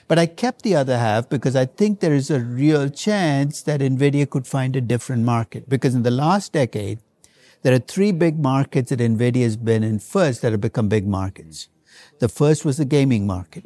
But 0.10 0.20
I 0.20 0.26
kept 0.26 0.64
the 0.64 0.76
other 0.76 0.98
half 0.98 1.30
because 1.30 1.56
I 1.56 1.66
think 1.66 2.02
there 2.02 2.14
is 2.14 2.30
a 2.30 2.42
real 2.42 2.90
chance 2.90 3.62
that 3.62 3.80
NVIDIA 3.80 4.30
could 4.30 4.46
find 4.46 4.76
a 4.76 4.82
different 4.82 5.24
market. 5.24 5.70
Because 5.70 5.96
in 5.96 6.04
the 6.04 6.12
last 6.12 6.52
decade, 6.52 7.00
there 7.62 7.74
are 7.74 7.80
three 7.80 8.12
big 8.12 8.38
markets 8.38 8.90
that 8.90 9.00
NVIDIA 9.00 9.44
has 9.44 9.56
been 9.56 9.82
in 9.82 10.00
first 10.00 10.42
that 10.42 10.52
have 10.52 10.62
become 10.62 10.90
big 10.90 11.08
markets. 11.08 11.70
The 12.20 12.28
first 12.28 12.66
was 12.66 12.78
the 12.78 12.86
gaming 12.86 13.26
market. 13.26 13.64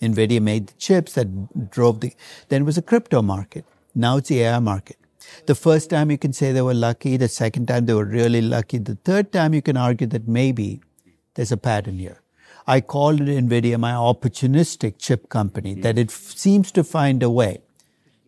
NVIDIA 0.00 0.40
made 0.40 0.68
the 0.68 0.74
chips 0.74 1.14
that 1.14 1.70
drove 1.70 2.00
the, 2.00 2.14
then 2.48 2.62
it 2.62 2.64
was 2.64 2.78
a 2.78 2.82
crypto 2.82 3.22
market. 3.22 3.64
Now 3.94 4.16
it's 4.16 4.28
the 4.28 4.40
AI 4.40 4.58
market. 4.58 4.96
The 5.46 5.54
first 5.54 5.90
time 5.90 6.10
you 6.10 6.18
can 6.18 6.32
say 6.32 6.52
they 6.52 6.62
were 6.62 6.74
lucky. 6.74 7.16
The 7.16 7.28
second 7.28 7.66
time 7.68 7.86
they 7.86 7.94
were 7.94 8.04
really 8.04 8.40
lucky. 8.40 8.78
The 8.78 8.96
third 8.96 9.32
time 9.32 9.54
you 9.54 9.62
can 9.62 9.76
argue 9.76 10.06
that 10.08 10.26
maybe 10.26 10.80
there's 11.34 11.52
a 11.52 11.56
pattern 11.56 11.98
here. 11.98 12.22
I 12.66 12.80
called 12.80 13.20
it 13.20 13.28
NVIDIA 13.28 13.78
my 13.78 13.92
opportunistic 13.92 14.94
chip 14.98 15.28
company, 15.28 15.74
that 15.74 15.98
it 15.98 16.10
seems 16.10 16.70
to 16.72 16.84
find 16.84 17.22
a 17.22 17.30
way 17.30 17.62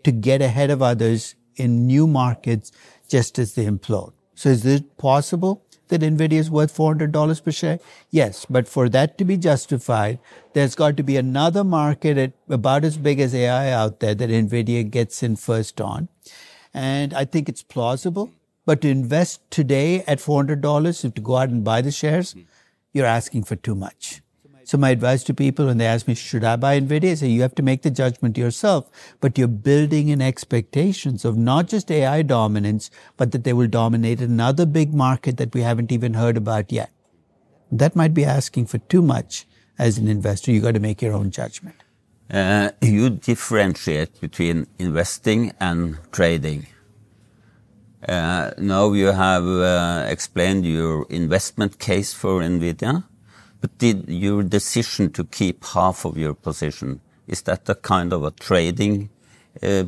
to 0.04 0.10
get 0.10 0.42
ahead 0.42 0.70
of 0.70 0.82
others 0.82 1.34
in 1.56 1.86
new 1.86 2.06
markets 2.06 2.72
just 3.08 3.38
as 3.38 3.54
they 3.54 3.66
implode. 3.66 4.12
So 4.34 4.48
is 4.48 4.64
it 4.66 4.96
possible 4.96 5.64
that 5.92 6.00
NVIDIA 6.00 6.40
is 6.40 6.50
worth 6.50 6.76
$400 6.76 7.44
per 7.44 7.52
share? 7.52 7.78
Yes, 8.10 8.46
but 8.48 8.66
for 8.66 8.88
that 8.88 9.16
to 9.18 9.24
be 9.24 9.36
justified, 9.36 10.18
there's 10.54 10.74
got 10.74 10.96
to 10.96 11.02
be 11.02 11.16
another 11.16 11.62
market 11.62 12.18
at 12.18 12.32
about 12.48 12.84
as 12.84 12.96
big 12.96 13.20
as 13.20 13.34
AI 13.34 13.70
out 13.70 14.00
there 14.00 14.14
that 14.14 14.30
NVIDIA 14.30 14.90
gets 14.90 15.22
in 15.22 15.36
first 15.36 15.80
on. 15.80 16.08
And 16.72 17.12
I 17.12 17.24
think 17.26 17.48
it's 17.48 17.62
plausible. 17.62 18.32
But 18.64 18.80
to 18.82 18.88
invest 18.88 19.40
today 19.50 20.02
at 20.06 20.18
$400, 20.18 21.14
to 21.14 21.20
go 21.20 21.36
out 21.36 21.50
and 21.50 21.64
buy 21.64 21.82
the 21.82 21.90
shares, 21.90 22.34
you're 22.92 23.06
asking 23.06 23.44
for 23.44 23.56
too 23.56 23.74
much. 23.74 24.21
So 24.72 24.78
my 24.78 24.88
advice 24.88 25.22
to 25.24 25.34
people 25.34 25.66
when 25.66 25.76
they 25.76 25.84
ask 25.84 26.08
me, 26.08 26.14
should 26.14 26.44
I 26.44 26.56
buy 26.56 26.80
NVIDIA? 26.80 27.10
I 27.10 27.14
say, 27.16 27.28
you 27.28 27.42
have 27.42 27.54
to 27.56 27.62
make 27.62 27.82
the 27.82 27.90
judgment 27.90 28.38
yourself, 28.38 28.88
but 29.20 29.36
you're 29.36 29.46
building 29.46 30.08
in 30.08 30.22
expectations 30.22 31.26
of 31.26 31.36
not 31.36 31.68
just 31.68 31.90
AI 31.90 32.22
dominance, 32.22 32.90
but 33.18 33.32
that 33.32 33.44
they 33.44 33.52
will 33.52 33.68
dominate 33.68 34.22
another 34.22 34.64
big 34.64 34.94
market 34.94 35.36
that 35.36 35.52
we 35.52 35.60
haven't 35.60 35.92
even 35.92 36.14
heard 36.14 36.38
about 36.38 36.72
yet. 36.72 36.90
That 37.70 37.94
might 37.94 38.14
be 38.14 38.24
asking 38.24 38.64
for 38.64 38.78
too 38.78 39.02
much 39.02 39.46
as 39.78 39.98
an 39.98 40.08
investor. 40.08 40.50
You 40.52 40.62
got 40.62 40.72
to 40.72 40.80
make 40.80 41.02
your 41.02 41.12
own 41.12 41.30
judgment. 41.30 41.76
Uh, 42.30 42.70
you 42.80 43.10
differentiate 43.10 44.22
between 44.22 44.68
investing 44.78 45.52
and 45.60 45.98
trading. 46.12 46.66
Uh, 48.08 48.52
now 48.56 48.90
you 48.94 49.08
have 49.08 49.44
uh, 49.44 50.06
explained 50.08 50.64
your 50.64 51.04
investment 51.10 51.78
case 51.78 52.14
for 52.14 52.40
NVIDIA, 52.40 53.04
but 53.62 53.78
did 53.78 54.08
your 54.08 54.42
decision 54.42 55.10
to 55.12 55.24
keep 55.24 55.64
half 55.64 56.04
of 56.04 56.18
your 56.18 56.34
position, 56.34 57.00
is 57.28 57.42
that 57.42 57.68
a 57.68 57.76
kind 57.76 58.12
of 58.12 58.24
a 58.24 58.32
trading 58.32 59.08
uh, 59.62 59.84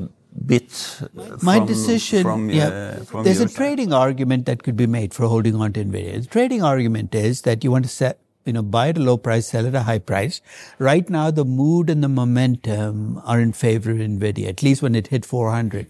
bit 0.47 0.71
from, 0.71 1.38
My 1.43 1.59
decision, 1.59 2.23
from, 2.23 2.50
yeah, 2.50 2.69
uh, 2.69 3.04
from 3.04 3.25
there's 3.25 3.40
a 3.40 3.49
side? 3.49 3.57
trading 3.57 3.93
argument 3.93 4.47
that 4.47 4.62
could 4.62 4.76
be 4.76 4.87
made 4.87 5.12
for 5.12 5.26
holding 5.26 5.57
on 5.57 5.73
to 5.73 5.85
NVIDIA. 5.85 6.23
The 6.23 6.28
trading 6.28 6.62
argument 6.62 7.14
is 7.16 7.43
that 7.43 7.64
you 7.64 7.73
want 7.73 7.85
to 7.85 7.90
set, 7.90 8.21
you 8.45 8.52
know, 8.52 8.62
buy 8.62 8.90
at 8.90 8.97
a 8.97 9.00
low 9.00 9.16
price, 9.16 9.49
sell 9.49 9.66
at 9.66 9.75
a 9.75 9.83
high 9.83 9.99
price. 9.99 10.40
Right 10.78 11.11
now, 11.11 11.33
the 11.33 11.45
mood 11.45 11.90
and 11.90 12.02
the 12.02 12.09
momentum 12.09 13.21
are 13.25 13.40
in 13.40 13.52
favor 13.52 13.90
of 13.90 13.99
NVIDIA, 13.99 14.49
at 14.49 14.62
least 14.62 14.83
when 14.83 14.95
it 14.95 15.09
hit 15.09 15.25
400. 15.25 15.88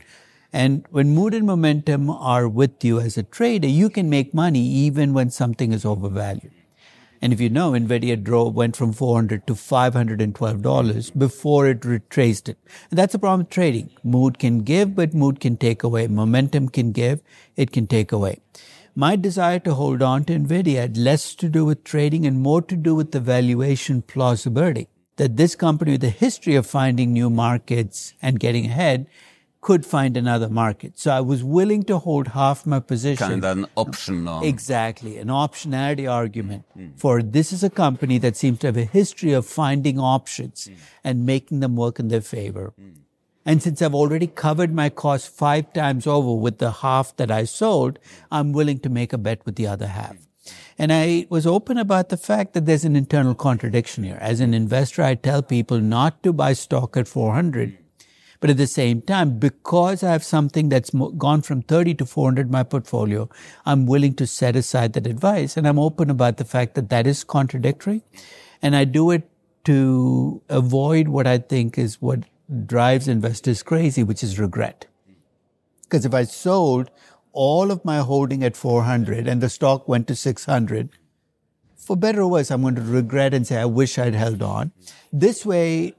And 0.55 0.87
when 0.91 1.11
mood 1.11 1.35
and 1.35 1.47
momentum 1.47 2.09
are 2.09 2.49
with 2.49 2.83
you 2.83 2.99
as 2.99 3.19
a 3.19 3.25
trader, 3.25 3.69
you 3.69 3.91
can 3.91 4.09
make 4.09 4.33
money 4.33 4.61
even 4.61 5.13
when 5.13 5.29
something 5.29 5.73
is 5.73 5.85
overvalued. 5.85 6.53
And 7.25 7.33
if 7.33 7.41
you 7.41 7.49
know, 7.49 7.71
NVIDIA 7.71 8.23
drove, 8.23 8.55
went 8.55 8.77
from 8.77 8.93
400 8.93 9.47
to 9.47 9.55
$512 9.55 11.19
before 11.19 11.67
it 11.67 11.83
retraced 11.83 12.51
it. 12.51 12.59
And 12.91 12.99
that's 12.99 13.15
a 13.15 13.19
problem 13.19 13.41
with 13.41 13.49
trading. 13.49 13.89
Mood 14.03 14.39
can 14.39 14.59
give, 14.59 14.95
but 14.95 15.15
mood 15.15 15.41
can 15.41 15.57
take 15.57 15.83
away. 15.83 16.07
Momentum 16.07 16.69
can 16.69 16.93
give, 16.93 17.23
it 17.57 17.73
can 17.73 17.87
take 17.87 18.13
away. 18.13 18.41
My 18.95 19.17
desire 19.17 19.59
to 19.61 19.73
hold 19.73 20.03
on 20.03 20.27
to 20.27 20.39
NVIDIA 20.39 20.83
had 20.83 20.99
less 20.99 21.35
to 21.37 21.49
do 21.49 21.65
with 21.65 21.83
trading 21.83 22.27
and 22.27 22.43
more 22.43 22.61
to 22.61 22.77
do 22.77 22.95
with 22.95 23.13
the 23.13 23.21
valuation 23.21 24.03
plausibility. 24.03 24.89
That 25.17 25.39
this 25.39 25.55
company 25.55 25.93
with 25.93 26.05
a 26.05 26.11
history 26.11 26.57
of 26.57 26.67
finding 26.67 27.15
new 27.15 27.31
markets 27.31 28.13
and 28.21 28.39
getting 28.39 28.67
ahead 28.67 29.07
could 29.65 29.87
find 29.87 30.17
another 30.17 30.49
market. 30.49 30.99
So 30.99 31.11
I 31.11 31.21
was 31.21 31.43
willing 31.43 31.85
to 31.85 31.99
hold 31.99 32.29
half 32.29 32.67
my 32.67 32.81
position. 32.81 33.27
Kind 33.29 33.45
of 33.45 33.59
an 33.59 33.67
option 33.77 34.29
on. 34.29 34.45
Exactly, 34.45 35.17
an 35.19 35.29
optionality 35.29 36.09
argument 36.11 36.65
mm, 36.77 36.91
mm. 36.91 37.01
for 37.01 37.23
this 37.23 37.53
is 37.53 37.65
a 37.65 37.71
company 37.71 38.19
that 38.19 38.37
seems 38.37 38.59
to 38.61 38.69
have 38.69 38.77
a 38.77 38.85
history 38.85 39.33
of 39.33 39.47
finding 39.47 39.99
options 39.99 40.69
mm. 40.69 40.77
and 41.03 41.25
making 41.27 41.61
them 41.61 41.77
work 41.77 41.99
in 41.99 42.09
their 42.09 42.21
favor. 42.21 42.75
And 43.47 43.63
since 43.63 43.83
I've 43.83 43.95
already 43.95 44.27
covered 44.27 44.75
my 44.75 44.89
cost 44.89 45.29
five 45.29 45.73
times 45.73 46.07
over 46.07 46.35
with 46.35 46.59
the 46.59 46.71
half 46.83 47.17
that 47.17 47.31
I 47.31 47.45
sold, 47.45 47.99
I'm 48.31 48.53
willing 48.53 48.79
to 48.81 48.89
make 48.89 49.13
a 49.13 49.19
bet 49.19 49.45
with 49.47 49.57
the 49.57 49.67
other 49.67 49.87
half. 49.87 50.17
And 50.79 50.93
I 50.93 51.27
was 51.31 51.47
open 51.47 51.79
about 51.79 52.09
the 52.09 52.17
fact 52.17 52.53
that 52.53 52.67
there's 52.67 52.85
an 52.85 52.97
internal 52.97 53.35
contradiction 53.35 54.05
here. 54.05 54.19
As 54.21 54.41
an 54.41 54.53
investor, 54.55 55.03
I 55.03 55.15
tell 55.15 55.43
people 55.43 55.81
not 55.81 56.23
to 56.23 56.33
buy 56.33 56.53
stock 56.53 56.97
at 56.97 57.09
400 57.09 57.79
but 58.45 58.51
at 58.51 58.59
the 58.59 58.67
same 58.67 59.01
time, 59.01 59.39
because 59.39 60.03
I 60.03 60.13
have 60.13 60.23
something 60.23 60.69
that's 60.69 60.91
gone 61.17 61.41
from 61.41 61.63
30 61.63 61.95
to 61.95 62.05
400 62.05 62.51
my 62.51 62.63
portfolio, 62.63 63.31
I'm 63.65 63.87
willing 63.87 64.13
to 64.17 64.27
set 64.27 64.55
aside 64.55 64.93
that 64.93 65.07
advice. 65.07 65.57
And 65.57 65.67
I'm 65.67 65.79
open 65.79 66.11
about 66.11 66.37
the 66.37 66.45
fact 66.45 66.75
that 66.75 66.91
that 66.91 67.07
is 67.07 67.25
contradictory. 67.25 68.03
And 68.61 68.77
I 68.77 68.85
do 68.85 69.11
it 69.13 69.31
to 69.65 70.43
avoid 70.51 71.09
what 71.09 71.27
I 71.27 71.39
think 71.39 71.79
is 71.79 72.03
what 72.03 72.25
drives 72.67 73.09
investors 73.09 73.63
crazy, 73.63 74.03
which 74.03 74.23
is 74.23 74.39
regret. 74.39 74.89
Because 75.85 76.05
if 76.05 76.13
I 76.13 76.25
sold 76.25 76.91
all 77.33 77.71
of 77.71 77.83
my 77.83 78.01
holding 78.01 78.45
at 78.45 78.59
400 78.59 79.27
and 79.27 79.41
the 79.41 79.49
stock 79.49 79.89
went 79.89 80.07
to 80.09 80.15
600, 80.15 80.91
for 81.79 81.97
better 81.97 82.21
or 82.21 82.31
worse, 82.31 82.51
I'm 82.51 82.61
going 82.61 82.75
to 82.75 82.83
regret 82.83 83.33
and 83.33 83.47
say, 83.47 83.57
I 83.57 83.65
wish 83.65 83.99
I'd 83.99 84.15
held 84.15 84.43
on. 84.43 84.73
This 85.11 85.47
way, 85.47 85.95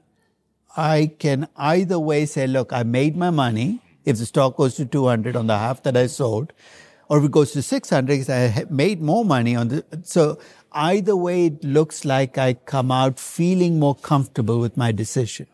I 0.76 1.12
can 1.18 1.48
either 1.56 1.98
way 1.98 2.26
say, 2.26 2.46
look, 2.46 2.70
I 2.72 2.82
made 2.82 3.16
my 3.16 3.30
money. 3.30 3.80
If 4.04 4.18
the 4.18 4.26
stock 4.26 4.56
goes 4.56 4.74
to 4.76 4.84
200 4.84 5.34
on 5.34 5.46
the 5.46 5.56
half 5.56 5.82
that 5.84 5.96
I 5.96 6.06
sold, 6.06 6.52
or 7.08 7.18
if 7.18 7.24
it 7.24 7.30
goes 7.30 7.52
to 7.52 7.62
600, 7.62 8.28
I 8.28 8.66
made 8.68 9.00
more 9.00 9.24
money 9.24 9.56
on 9.56 9.68
the, 9.68 9.84
so 10.02 10.38
either 10.72 11.16
way, 11.16 11.46
it 11.46 11.64
looks 11.64 12.04
like 12.04 12.36
I 12.36 12.54
come 12.54 12.92
out 12.92 13.18
feeling 13.18 13.78
more 13.78 13.94
comfortable 13.94 14.60
with 14.60 14.76
my 14.76 14.92
decision. 14.92 15.46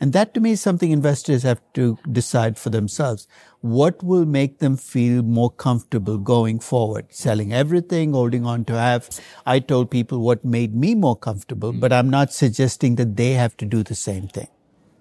And 0.00 0.12
that 0.14 0.34
to 0.34 0.40
me 0.40 0.52
is 0.52 0.60
something 0.60 0.90
investors 0.90 1.44
have 1.44 1.60
to 1.74 1.96
decide 2.10 2.58
for 2.58 2.70
themselves. 2.70 3.28
What 3.60 4.02
will 4.02 4.26
make 4.26 4.58
them 4.58 4.76
feel 4.76 5.22
more 5.22 5.50
comfortable 5.50 6.18
going 6.18 6.58
forward? 6.58 7.06
Selling 7.10 7.52
everything, 7.52 8.12
holding 8.12 8.44
on 8.44 8.64
to 8.64 8.72
half. 8.72 9.20
I 9.46 9.60
told 9.60 9.92
people 9.92 10.18
what 10.20 10.44
made 10.44 10.74
me 10.74 10.96
more 10.96 11.14
comfortable, 11.14 11.72
but 11.72 11.92
I'm 11.92 12.10
not 12.10 12.32
suggesting 12.32 12.96
that 12.96 13.16
they 13.16 13.34
have 13.34 13.56
to 13.58 13.64
do 13.64 13.84
the 13.84 13.94
same 13.94 14.26
thing. 14.26 14.48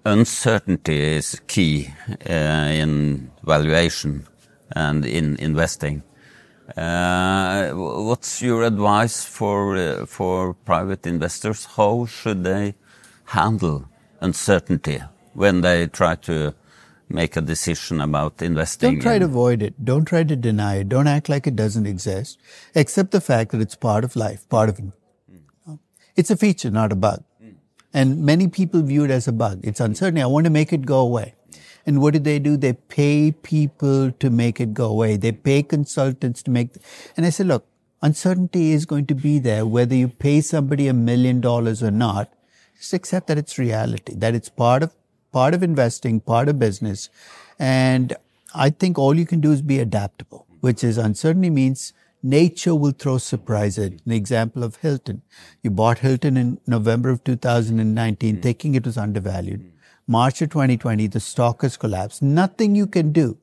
Uncertainty 0.03 0.99
is 0.99 1.39
key 1.45 1.93
uh, 2.27 2.33
in 2.33 3.31
valuation 3.43 4.25
and 4.71 5.05
in 5.05 5.35
investing. 5.35 6.01
Uh, 6.75 7.69
what's 7.71 8.41
your 8.41 8.63
advice 8.63 9.23
for 9.23 9.77
uh, 9.77 10.05
for 10.07 10.53
private 10.53 11.05
investors? 11.05 11.65
How 11.65 12.05
should 12.05 12.43
they 12.43 12.73
handle 13.25 13.85
uncertainty 14.21 15.03
when 15.33 15.61
they 15.61 15.85
try 15.87 16.15
to 16.15 16.55
make 17.07 17.37
a 17.37 17.41
decision 17.41 18.01
about 18.01 18.41
investing? 18.41 18.93
Don't 18.93 19.01
try 19.01 19.19
to 19.19 19.25
avoid 19.25 19.61
it. 19.61 19.85
Don't 19.85 20.05
try 20.05 20.23
to 20.23 20.35
deny 20.35 20.77
it. 20.77 20.89
Don't 20.89 21.07
act 21.07 21.29
like 21.29 21.45
it 21.45 21.55
doesn't 21.55 21.85
exist. 21.85 22.39
Accept 22.75 23.11
the 23.11 23.21
fact 23.21 23.51
that 23.51 23.61
it's 23.61 23.75
part 23.75 24.03
of 24.03 24.15
life, 24.15 24.49
part 24.49 24.69
of 24.69 24.79
it. 24.79 24.85
It's 26.15 26.31
a 26.31 26.37
feature, 26.37 26.71
not 26.71 26.91
a 26.91 26.95
bug. 26.95 27.23
And 27.93 28.23
many 28.23 28.47
people 28.47 28.81
view 28.81 29.03
it 29.03 29.11
as 29.11 29.27
a 29.27 29.31
bug. 29.31 29.59
It's 29.63 29.79
uncertainty. 29.79 30.21
I 30.21 30.27
want 30.27 30.45
to 30.45 30.49
make 30.49 30.71
it 30.71 30.85
go 30.85 30.99
away. 30.99 31.35
And 31.85 32.01
what 32.01 32.13
do 32.13 32.19
they 32.19 32.39
do? 32.39 32.57
They 32.57 32.73
pay 32.73 33.31
people 33.31 34.11
to 34.11 34.29
make 34.29 34.59
it 34.59 34.73
go 34.73 34.85
away. 34.89 35.17
They 35.17 35.31
pay 35.31 35.63
consultants 35.63 36.43
to 36.43 36.51
make, 36.51 36.69
and 37.17 37.25
I 37.25 37.31
said, 37.31 37.47
look, 37.47 37.65
uncertainty 38.01 38.71
is 38.71 38.85
going 38.85 39.07
to 39.07 39.15
be 39.15 39.39
there 39.39 39.65
whether 39.65 39.95
you 39.95 40.07
pay 40.07 40.41
somebody 40.41 40.87
a 40.87 40.93
million 40.93 41.41
dollars 41.41 41.81
or 41.81 41.91
not. 41.91 42.31
Just 42.77 42.93
accept 42.93 43.27
that 43.27 43.37
it's 43.37 43.57
reality, 43.57 44.13
that 44.15 44.35
it's 44.35 44.49
part 44.49 44.83
of, 44.83 44.93
part 45.31 45.53
of 45.53 45.63
investing, 45.63 46.19
part 46.19 46.49
of 46.49 46.59
business. 46.59 47.09
And 47.57 48.15
I 48.53 48.69
think 48.69 48.97
all 48.97 49.15
you 49.15 49.25
can 49.25 49.39
do 49.39 49.51
is 49.51 49.61
be 49.61 49.79
adaptable, 49.79 50.45
which 50.61 50.83
is 50.83 50.97
uncertainty 50.97 51.49
means 51.49 51.93
nature 52.23 52.75
will 52.75 52.91
throw 52.91 53.17
surprises. 53.17 53.99
An 54.05 54.11
example 54.11 54.63
of 54.63 54.77
Hilton. 54.77 55.21
You 55.63 55.71
bought 55.71 55.99
Hilton 55.99 56.37
in 56.37 56.59
November 56.67 57.09
of 57.09 57.23
2019, 57.23 58.35
hmm. 58.35 58.41
thinking 58.41 58.75
it 58.75 58.85
was 58.85 58.97
undervalued. 58.97 59.71
March 60.07 60.41
of 60.41 60.49
2020, 60.49 61.07
the 61.07 61.19
stock 61.19 61.61
has 61.61 61.77
collapsed. 61.77 62.21
Nothing 62.21 62.75
you 62.75 62.87
can 62.87 63.11
do 63.11 63.37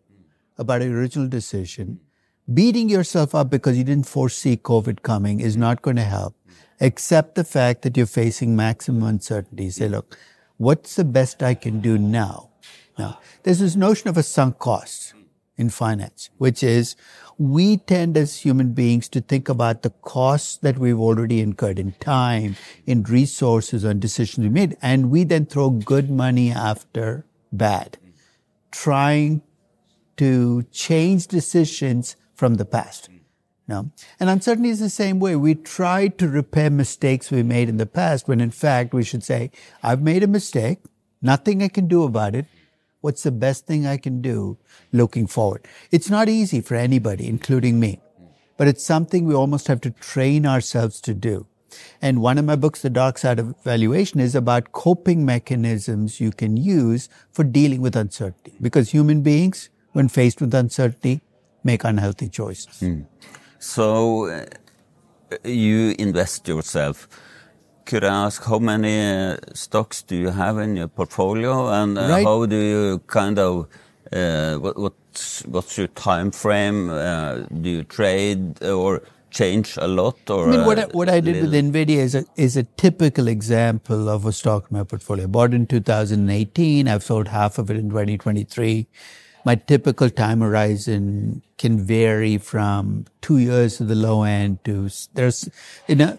about 0.57 0.83
your 0.83 0.99
original 0.99 1.29
decision. 1.29 2.01
Beating 2.53 2.89
yourself 2.89 3.35
up 3.35 3.51
because 3.51 3.77
you 3.77 3.85
didn't 3.85 4.09
foresee 4.09 4.57
COVID 4.57 5.03
coming 5.03 5.41
is 5.41 5.57
not 5.57 5.83
going 5.83 5.97
to 5.97 6.03
help. 6.03 6.35
Accept 6.81 7.35
the 7.35 7.45
fact 7.45 7.83
that 7.83 7.97
you're 7.97 8.07
facing 8.07 8.55
maximum 8.55 9.03
uncertainty. 9.03 9.71
Say, 9.71 9.87
hmm. 9.87 9.95
look, 9.95 10.19
what's 10.57 10.97
the 10.97 11.05
best 11.05 11.43
I 11.43 11.55
can 11.55 11.81
do 11.81 11.99
now? 11.99 12.51
Now, 12.99 13.21
there's 13.43 13.61
this 13.61 13.77
notion 13.77 14.09
of 14.09 14.17
a 14.17 14.23
sunk 14.23 14.59
cost 14.59 15.15
in 15.57 15.71
finance, 15.71 16.31
which 16.39 16.63
is 16.63 16.97
we 17.39 17.77
tend 17.77 18.17
as 18.17 18.39
human 18.39 18.73
beings 18.73 19.09
to 19.09 19.21
think 19.21 19.49
about 19.49 19.83
the 19.83 19.91
costs 20.03 20.57
that 20.59 20.77
we've 20.77 20.99
already 20.99 21.41
incurred 21.41 21.79
in 21.79 21.93
time, 21.93 22.57
in 22.85 23.05
resources, 23.05 23.85
on 23.85 24.01
decisions 24.01 24.45
we 24.45 24.51
made, 24.51 24.77
and 24.83 25.11
we 25.11 25.23
then 25.23 25.47
throw 25.47 25.71
good 25.71 26.11
money 26.11 26.51
after 26.51 27.25
bad, 27.53 27.97
trying 28.73 29.43
to 30.17 30.65
change 30.73 31.29
decisions 31.29 32.17
from 32.35 32.55
the 32.55 32.65
past. 32.65 33.09
No. 33.69 33.91
And 34.19 34.31
uncertainty 34.31 34.71
is 34.71 34.81
the 34.81 34.91
same 34.91 35.21
way. 35.21 35.37
We 35.37 35.55
try 35.55 36.09
to 36.09 36.29
repair 36.29 36.71
mistakes 36.71 37.31
we 37.31 37.43
made 37.43 37.69
in 37.69 37.77
the 37.77 37.87
past 37.87 38.27
when 38.27 38.41
in 38.41 38.51
fact 38.51 38.95
we 38.95 39.05
should 39.05 39.23
say, 39.23 39.51
I've 39.83 40.03
made 40.03 40.23
a 40.23 40.27
mistake. 40.27 40.79
Nothing 41.21 41.63
I 41.63 41.69
can 41.69 41.87
do 41.87 42.05
about 42.05 42.35
it. 42.35 42.47
What's 43.09 43.23
the 43.23 43.33
best 43.33 43.65
thing 43.65 43.87
I 43.87 43.97
can 43.97 44.21
do 44.21 44.59
looking 44.93 45.27
forward? 45.27 45.67
It's 45.91 46.11
not 46.11 46.29
easy 46.29 46.61
for 46.61 46.75
anybody, 46.75 47.27
including 47.27 47.81
me, 47.81 48.03
but 48.59 48.69
it's 48.69 48.85
something 48.85 49.25
we 49.25 49.35
almost 49.35 49.67
have 49.69 49.81
to 49.87 49.93
train 49.93 50.45
ourselves 50.45 51.01
to 51.07 51.15
do. 51.15 51.47
And 52.03 52.21
one 52.21 52.37
of 52.37 52.45
my 52.45 52.55
books, 52.55 52.83
The 52.83 52.91
Dark 52.91 53.17
Side 53.17 53.39
of 53.39 53.55
Valuation, 53.65 54.21
is 54.21 54.35
about 54.35 54.73
coping 54.73 55.25
mechanisms 55.25 56.21
you 56.21 56.33
can 56.33 56.59
use 56.59 57.09
for 57.33 57.45
dealing 57.45 57.81
with 57.81 57.97
uncertainty. 57.97 58.53
Because 58.61 58.91
human 58.91 59.23
beings, 59.23 59.71
when 59.93 60.09
faced 60.09 60.43
with 60.43 60.53
uncertainty, 60.53 61.23
make 61.65 61.85
unhealthy 61.85 62.29
choices. 62.29 62.79
Mm. 62.83 63.07
So 63.59 64.27
uh, 64.27 64.45
you 65.45 65.95
invest 65.99 66.47
yourself 66.47 67.09
could 67.89 68.05
ask 68.05 68.45
how 68.45 68.59
many 68.59 68.95
uh, 69.01 69.37
stocks 69.55 70.03
do 70.03 70.15
you 70.15 70.29
have 70.29 70.59
in 70.59 70.77
your 70.77 70.89
portfolio, 70.89 71.69
and 71.73 71.99
uh, 71.99 72.09
right. 72.11 72.25
how 72.25 72.45
do 72.45 72.57
you 72.57 72.99
kind 73.07 73.39
of 73.39 73.67
uh, 74.13 74.57
what, 74.57 74.79
what's 74.79 75.43
what's 75.47 75.79
your 75.79 75.89
time 75.89 76.31
frame? 76.31 76.91
Uh, 76.91 77.47
do 77.63 77.71
you 77.71 77.85
trade 77.85 78.63
or 78.63 79.03
change 79.31 79.79
a 79.79 79.89
lot? 79.89 80.19
Or 80.29 80.49
I 80.49 80.51
mean, 80.51 80.67
what 80.67 80.79
I, 80.79 80.85
what 81.01 81.09
I 81.09 81.21
did 81.21 81.43
with 81.43 81.53
Nvidia 81.55 82.05
is 82.09 82.15
a 82.15 82.25
is 82.37 82.59
a 82.59 82.65
typical 82.85 83.27
example 83.27 84.09
of 84.11 84.27
a 84.27 84.33
stock 84.33 84.71
in 84.71 84.77
my 84.77 84.85
portfolio. 84.85 85.27
Bought 85.27 85.55
in 85.55 85.67
2018. 85.67 86.89
I've 86.89 87.03
sold 87.03 87.29
half 87.29 87.59
of 87.59 87.71
it 87.71 87.79
in 87.79 87.89
2023. 87.89 88.87
My 89.47 89.55
typical 89.55 90.11
time 90.11 90.41
horizon 90.43 91.43
can 91.57 91.81
vary 91.81 92.37
from 92.37 93.07
two 93.23 93.39
years 93.39 93.79
to 93.79 93.85
the 93.85 93.95
low 93.95 94.25
end 94.25 94.63
to 94.65 94.91
there's 95.15 95.49
you 95.87 95.97
know 95.97 96.19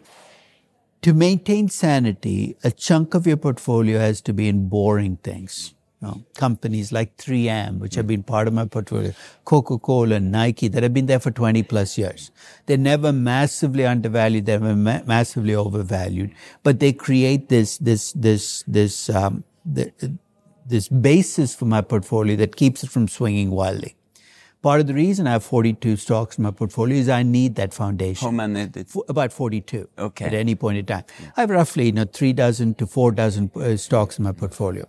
to 1.02 1.14
maintain 1.14 1.70
sanity, 1.70 2.58
a 2.64 2.72
chunk 2.72 3.14
of 3.14 3.26
your 3.26 3.38
portfolio 3.38 4.00
has 4.00 4.22
to 4.22 4.34
be 4.34 4.48
in 4.48 4.68
boring 4.68 5.18
things. 5.18 5.74
You 6.02 6.08
know, 6.08 6.24
companies 6.36 6.94
like 6.94 7.18
3M, 7.18 7.80
which 7.80 7.96
have 7.96 8.08
been 8.08 8.24
part 8.24 8.48
of 8.48 8.54
my 8.54 8.66
portfolio, 8.66 9.14
Coca-Cola, 9.44 10.16
and 10.16 10.32
Nike, 10.32 10.70
that 10.70 10.82
have 10.82 10.94
been 10.94 11.08
there 11.08 11.20
for 11.20 11.32
20 11.32 11.64
plus 11.64 11.98
years. 11.98 12.32
They're 12.66 12.78
never 12.78 13.12
massively 13.12 13.86
undervalued, 13.86 14.46
they're 14.46 14.60
ma- 14.60 15.02
massively 15.06 15.56
overvalued, 15.56 16.34
but 16.64 16.80
they 16.80 16.94
create 16.94 17.50
this, 17.50 17.78
this, 17.80 18.14
this, 18.14 18.64
this, 18.66 19.10
um, 19.10 19.44
the, 19.66 19.92
this 20.66 20.88
basis 20.88 21.54
for 21.54 21.66
my 21.66 21.82
portfolio 21.82 22.38
that 22.38 22.56
keeps 22.56 22.84
it 22.84 22.90
from 22.90 23.10
swinging 23.10 23.52
wildly. 23.52 23.96
Part 24.62 24.82
of 24.82 24.88
the 24.88 24.94
reason 24.94 25.26
I 25.26 25.32
have 25.32 25.44
42 25.46 25.96
stocks 25.96 26.38
in 26.38 26.44
my 26.44 26.52
portfolio 26.52 26.98
is 26.98 27.08
I 27.08 27.24
need 27.24 27.56
that 27.56 27.74
foundation. 27.74 28.26
How 28.26 28.32
many? 28.32 28.68
Did... 28.68 28.90
About 29.08 29.32
42. 29.32 29.88
Okay. 29.98 30.26
At 30.26 30.34
any 30.34 30.56
point 30.56 30.80
in 30.80 30.86
time. 30.86 31.06
I 31.38 31.42
have 31.42 31.50
roughly, 31.50 31.86
you 31.86 31.92
know, 31.94 32.04
three 32.04 32.34
dozen 32.34 32.74
to 32.76 32.86
four 32.86 33.14
dozen 33.14 33.50
uh, 33.56 33.78
stocks 33.78 34.18
in 34.18 34.26
my 34.26 34.34
portfolio. 34.34 34.86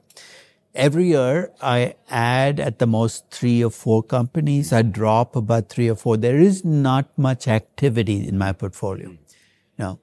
Every 0.74 1.06
year 1.06 1.52
I 1.62 1.94
add 2.11 2.59
at 2.59 2.80
the 2.80 2.87
most 2.88 3.30
three 3.30 3.62
or 3.62 3.70
four 3.70 4.02
companies. 4.02 4.72
I 4.72 4.83
drop 4.83 5.37
about 5.37 5.68
three 5.68 5.88
or 5.88 5.94
four. 5.94 6.16
There 6.16 6.38
is 6.38 6.64
not 6.64 7.16
much 7.16 7.46
activity 7.46 8.26
in 8.26 8.38
my 8.38 8.52
portfolio. 8.52 9.16
No. 9.78 10.00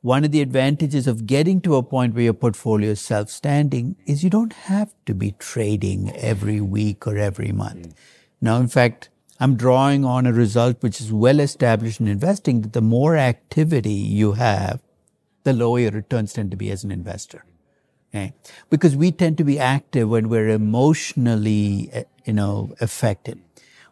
One 0.00 0.24
of 0.24 0.30
the 0.30 0.42
advantages 0.42 1.08
of 1.08 1.26
getting 1.26 1.60
to 1.62 1.74
a 1.74 1.82
point 1.82 2.14
where 2.14 2.22
your 2.22 2.34
portfolio 2.34 2.90
is 2.92 3.00
self-standing 3.00 3.96
is 4.06 4.22
you 4.22 4.30
don't 4.30 4.52
have 4.52 4.94
to 5.06 5.14
be 5.14 5.32
trading 5.32 6.12
every 6.16 6.60
week 6.60 7.04
or 7.04 7.16
every 7.16 7.50
month. 7.50 7.94
Now, 8.40 8.58
in 8.58 8.68
fact, 8.68 9.08
I'm 9.40 9.56
drawing 9.56 10.04
on 10.04 10.26
a 10.26 10.32
result 10.32 10.82
which 10.82 11.00
is 11.00 11.12
well 11.12 11.40
established 11.40 12.00
in 12.00 12.08
investing 12.08 12.62
that 12.62 12.72
the 12.72 12.80
more 12.80 13.16
activity 13.16 13.92
you 13.92 14.32
have, 14.32 14.80
the 15.44 15.52
lower 15.52 15.80
your 15.80 15.92
returns 15.92 16.32
tend 16.32 16.50
to 16.50 16.56
be 16.56 16.70
as 16.70 16.84
an 16.84 16.90
investor. 16.90 17.44
Okay? 18.10 18.32
Because 18.70 18.96
we 18.96 19.12
tend 19.12 19.38
to 19.38 19.44
be 19.44 19.58
active 19.58 20.08
when 20.08 20.28
we're 20.28 20.48
emotionally, 20.48 21.90
eh, 21.92 22.04
you 22.24 22.32
know, 22.32 22.74
affected. 22.80 23.40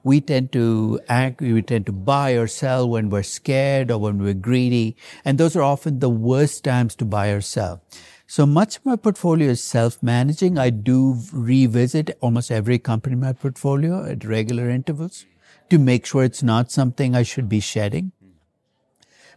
We 0.03 0.21
tend 0.21 0.53
to 0.53 1.01
act, 1.09 1.41
we 1.41 1.61
tend 1.63 1.87
to 1.87 1.93
buy 1.93 2.33
or 2.33 2.47
sell 2.47 2.89
when 2.89 3.11
we're 3.11 3.25
scared 3.25 3.91
or 3.91 3.99
when 3.99 4.19
we're 4.19 4.35
greedy. 4.35 4.97
And 5.25 5.37
those 5.37 5.57
are 5.57 5.63
often 5.63 5.99
the 5.99 6.11
worst 6.11 6.63
times 6.65 6.95
to 6.97 7.05
buy 7.05 7.29
or 7.29 7.41
sell. 7.41 7.83
So 8.29 8.45
much 8.45 8.79
of 8.79 8.85
my 8.85 8.97
portfolio 8.97 9.51
is 9.51 9.63
self-managing. 9.63 10.59
I 10.59 10.71
do 10.71 11.17
revisit 11.33 12.19
almost 12.21 12.51
every 12.51 12.79
company 12.79 13.13
in 13.13 13.21
my 13.21 13.33
portfolio 13.33 14.05
at 14.05 14.25
regular 14.25 14.69
intervals 14.69 15.25
to 15.71 15.79
make 15.79 16.05
sure 16.05 16.25
it's 16.25 16.43
not 16.43 16.73
something 16.73 17.15
I 17.15 17.23
should 17.23 17.49
be 17.49 17.61
shedding. 17.61 18.11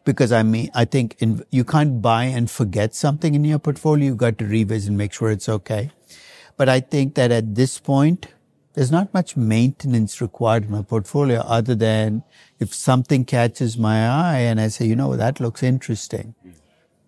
Because 0.06 0.32
I 0.32 0.42
mean, 0.42 0.72
I 0.74 0.86
think 0.86 1.16
in, 1.20 1.44
you 1.52 1.64
can't 1.64 2.02
buy 2.02 2.24
and 2.24 2.50
forget 2.50 2.96
something 2.96 3.36
in 3.36 3.46
your 3.46 3.60
portfolio. 3.60 4.08
You've 4.08 4.18
got 4.18 4.40
to 4.40 4.46
revisit 4.46 4.90
and 4.90 4.98
make 4.98 5.14
sure 5.14 5.30
it's 5.30 5.50
okay. 5.50 5.92
But 6.58 6.68
I 6.68 6.80
think 6.80 7.14
that 7.14 7.32
at 7.32 7.54
this 7.54 7.78
point, 7.78 8.28
there's 8.74 8.92
not 8.92 9.14
much 9.14 9.38
maintenance 9.38 10.20
required 10.20 10.64
in 10.66 10.72
my 10.72 10.82
portfolio 10.82 11.42
other 11.42 11.76
than 11.76 12.24
if 12.60 12.74
something 12.74 13.24
catches 13.24 13.78
my 13.78 14.08
eye 14.08 14.40
and 14.40 14.60
I 14.60 14.70
say, 14.70 14.86
you 14.86 14.96
know, 14.96 15.16
that 15.16 15.40
looks 15.40 15.62
interesting. 15.62 16.34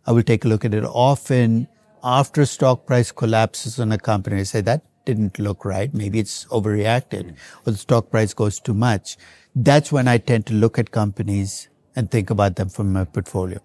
I 0.05 0.11
will 0.11 0.23
take 0.23 0.45
a 0.45 0.47
look 0.47 0.65
at 0.65 0.73
it. 0.73 0.83
Often 0.83 1.67
after 2.03 2.41
a 2.41 2.45
stock 2.45 2.85
price 2.85 3.11
collapses 3.11 3.79
on 3.79 3.91
a 3.91 3.97
company, 3.97 4.39
I 4.39 4.43
say 4.43 4.61
that 4.61 4.83
didn't 5.05 5.39
look 5.39 5.65
right. 5.65 5.93
Maybe 5.93 6.19
it's 6.19 6.45
overreacted 6.45 7.35
or 7.65 7.71
the 7.71 7.77
stock 7.77 8.09
price 8.09 8.33
goes 8.33 8.59
too 8.59 8.73
much. 8.73 9.17
That's 9.55 9.91
when 9.91 10.07
I 10.07 10.17
tend 10.17 10.45
to 10.47 10.53
look 10.53 10.79
at 10.79 10.91
companies 10.91 11.69
and 11.95 12.09
think 12.09 12.29
about 12.29 12.55
them 12.55 12.69
from 12.69 12.93
my 12.93 13.03
portfolio. 13.05 13.59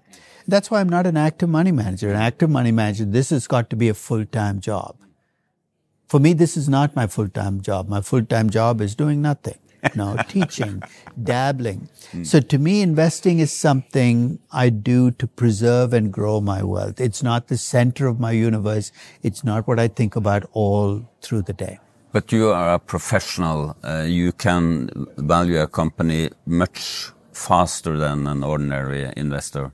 That's 0.49 0.71
why 0.71 0.81
I'm 0.81 0.89
not 0.89 1.07
an 1.07 1.17
active 1.17 1.49
money 1.49 1.73
manager. 1.73 2.11
An 2.11 2.17
active 2.17 2.51
money 2.51 2.73
manager, 2.73 3.05
this 3.05 3.31
has 3.31 3.47
got 3.47 3.71
to 3.71 3.77
be 3.77 3.89
a 3.89 3.95
full-time 3.95 4.61
job. 4.61 4.97
For 6.09 6.21
me, 6.21 6.35
this 6.35 6.57
is 6.57 6.69
not 6.69 6.95
my 6.95 7.07
full-time 7.07 7.61
job. 7.61 7.89
My 7.89 8.01
full-time 8.01 8.51
job 8.51 8.81
is 8.81 8.95
doing 8.95 9.21
nothing. 9.21 9.59
No, 9.95 10.17
teaching, 10.29 10.83
dabbling. 11.23 11.89
So 12.23 12.41
to 12.41 12.59
me, 12.59 12.83
investing 12.83 13.39
is 13.39 13.53
something 13.53 14.39
I 14.53 14.69
do 14.69 15.11
to 15.13 15.27
preserve 15.27 15.93
and 15.93 16.13
grow 16.13 16.41
my 16.41 16.63
wealth. 16.63 17.01
It's 17.01 17.23
not 17.23 17.49
the 17.49 17.57
center 17.57 18.07
of 18.07 18.21
my 18.21 18.33
universe. 18.33 18.93
It's 19.23 19.45
not 19.45 19.67
what 19.67 19.79
I 19.79 19.89
think 19.89 20.17
about 20.17 20.49
all 20.53 21.09
through 21.23 21.43
the 21.43 21.53
day. 21.53 21.79
But 22.13 22.33
you 22.33 22.49
are 22.49 22.75
a 22.75 22.79
professional. 22.79 23.77
Uh, 23.83 24.05
you 24.07 24.33
can 24.33 24.91
value 25.17 25.61
a 25.61 25.67
company 25.67 26.31
much 26.47 27.11
faster 27.33 27.97
than 27.97 28.27
an 28.27 28.43
ordinary 28.43 29.13
investor. 29.17 29.73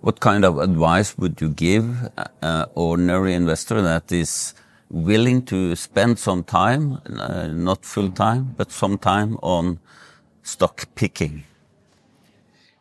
What 0.00 0.20
kind 0.20 0.44
of 0.44 0.58
advice 0.58 1.16
would 1.16 1.40
you 1.40 1.48
give 1.48 2.10
an 2.42 2.66
ordinary 2.74 3.34
investor 3.34 3.80
that 3.80 4.12
is 4.12 4.54
willing 4.94 5.42
to 5.42 5.74
spend 5.74 6.18
some 6.18 6.44
time, 6.44 7.00
uh, 7.18 7.48
not 7.48 7.84
full 7.84 8.10
time, 8.10 8.54
but 8.56 8.70
some 8.70 8.96
time 8.96 9.36
on 9.42 9.80
stock 10.42 10.86
picking? 10.94 11.44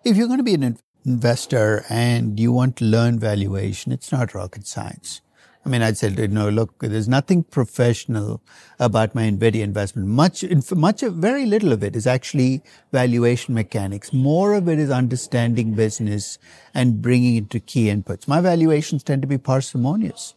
If 0.04 0.16
you're 0.16 0.28
going 0.28 0.40
to 0.40 0.44
be 0.44 0.54
an 0.54 0.78
investor 1.06 1.86
and 1.90 2.40
you 2.40 2.52
want 2.52 2.78
to 2.78 2.86
learn 2.86 3.20
valuation, 3.20 3.92
it's 3.92 4.12
not 4.12 4.36
rocket 4.36 4.68
science. 4.68 5.22
I 5.66 5.70
mean, 5.70 5.82
I'd 5.82 5.98
say, 5.98 6.10
you 6.10 6.28
know, 6.28 6.50
look, 6.50 6.78
there's 6.80 7.08
nothing 7.08 7.44
professional 7.44 8.42
about 8.80 9.16
my 9.16 9.24
NVIDIA 9.24 9.62
investment. 9.62 10.10
Much, 10.10 10.44
much, 10.76 11.02
very 11.02 11.46
little 11.46 11.72
of 11.72 11.82
it 11.84 11.96
is 11.96 12.06
actually 12.06 12.62
valuation 12.92 13.54
mechanics. 13.54 14.12
More 14.12 14.54
of 14.56 14.68
it 14.68 14.78
is 14.78 14.90
understanding 14.90 15.74
business 15.74 16.38
and 16.74 17.02
bringing 17.02 17.38
it 17.38 17.50
to 17.52 17.62
key 17.62 17.86
inputs. 17.86 18.28
My 18.28 18.42
valuations 18.42 19.04
tend 19.04 19.22
to 19.22 19.28
be 19.28 19.38
parsimonious. 19.38 20.36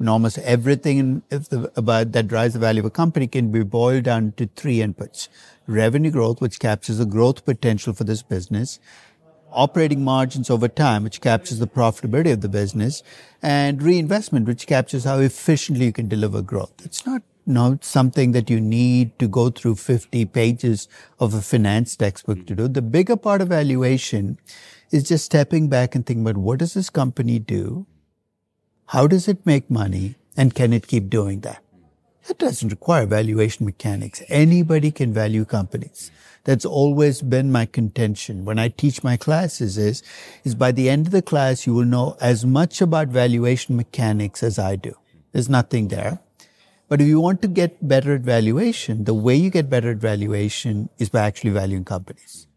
And 0.00 0.08
almost 0.08 0.38
everything 0.38 1.22
the, 1.28 1.70
about 1.76 2.10
that 2.12 2.26
drives 2.26 2.54
the 2.54 2.58
value 2.58 2.80
of 2.80 2.86
a 2.86 2.90
company 2.90 3.28
can 3.28 3.52
be 3.52 3.62
boiled 3.62 4.04
down 4.04 4.32
to 4.38 4.46
three 4.56 4.78
inputs. 4.78 5.28
Revenue 5.68 6.10
growth, 6.10 6.40
which 6.40 6.58
captures 6.58 6.98
the 6.98 7.06
growth 7.06 7.44
potential 7.44 7.92
for 7.92 8.02
this 8.02 8.22
business 8.22 8.80
operating 9.52 10.04
margins 10.04 10.50
over 10.50 10.68
time, 10.68 11.04
which 11.04 11.20
captures 11.20 11.58
the 11.58 11.66
profitability 11.66 12.32
of 12.32 12.40
the 12.40 12.48
business, 12.48 13.02
and 13.42 13.82
reinvestment, 13.82 14.46
which 14.46 14.66
captures 14.66 15.04
how 15.04 15.18
efficiently 15.18 15.86
you 15.86 15.92
can 15.92 16.08
deliver 16.08 16.42
growth. 16.42 16.72
It's 16.84 17.06
not 17.06 17.22
not 17.46 17.84
something 17.84 18.30
that 18.32 18.48
you 18.48 18.60
need 18.60 19.18
to 19.18 19.26
go 19.26 19.50
through 19.50 19.74
50 19.74 20.24
pages 20.26 20.88
of 21.18 21.34
a 21.34 21.40
finance 21.40 21.96
textbook 21.96 22.46
to 22.46 22.54
do. 22.54 22.68
The 22.68 22.82
bigger 22.82 23.16
part 23.16 23.40
of 23.40 23.48
valuation 23.48 24.38
is 24.92 25.08
just 25.08 25.24
stepping 25.24 25.68
back 25.68 25.94
and 25.94 26.06
thinking 26.06 26.22
about 26.22 26.36
what 26.36 26.58
does 26.60 26.74
this 26.74 26.90
company 26.90 27.38
do? 27.38 27.86
How 28.90 29.06
does 29.06 29.28
it 29.28 29.46
make 29.46 29.70
money? 29.70 30.16
And 30.36 30.52
can 30.52 30.72
it 30.72 30.88
keep 30.88 31.10
doing 31.10 31.42
that? 31.42 31.62
That 32.26 32.38
doesn't 32.38 32.70
require 32.70 33.06
valuation 33.06 33.64
mechanics. 33.64 34.20
Anybody 34.28 34.90
can 34.90 35.12
value 35.14 35.44
companies. 35.44 36.10
That's 36.42 36.64
always 36.64 37.22
been 37.22 37.52
my 37.52 37.66
contention 37.66 38.44
when 38.44 38.58
I 38.58 38.66
teach 38.66 39.04
my 39.04 39.16
classes 39.16 39.78
is, 39.78 40.02
is 40.42 40.56
by 40.56 40.72
the 40.72 40.90
end 40.90 41.06
of 41.06 41.12
the 41.12 41.22
class, 41.22 41.68
you 41.68 41.74
will 41.74 41.84
know 41.84 42.16
as 42.20 42.44
much 42.44 42.80
about 42.80 43.06
valuation 43.06 43.76
mechanics 43.76 44.42
as 44.42 44.58
I 44.58 44.74
do. 44.74 44.96
There's 45.30 45.48
nothing 45.48 45.86
there. 45.86 46.18
But 46.88 47.00
if 47.00 47.06
you 47.06 47.20
want 47.20 47.42
to 47.42 47.48
get 47.48 47.86
better 47.86 48.16
at 48.16 48.22
valuation, 48.22 49.04
the 49.04 49.14
way 49.14 49.36
you 49.36 49.50
get 49.50 49.70
better 49.70 49.92
at 49.92 49.98
valuation 49.98 50.88
is 50.98 51.10
by 51.10 51.20
actually 51.20 51.50
valuing 51.50 51.84
companies. 51.84 52.48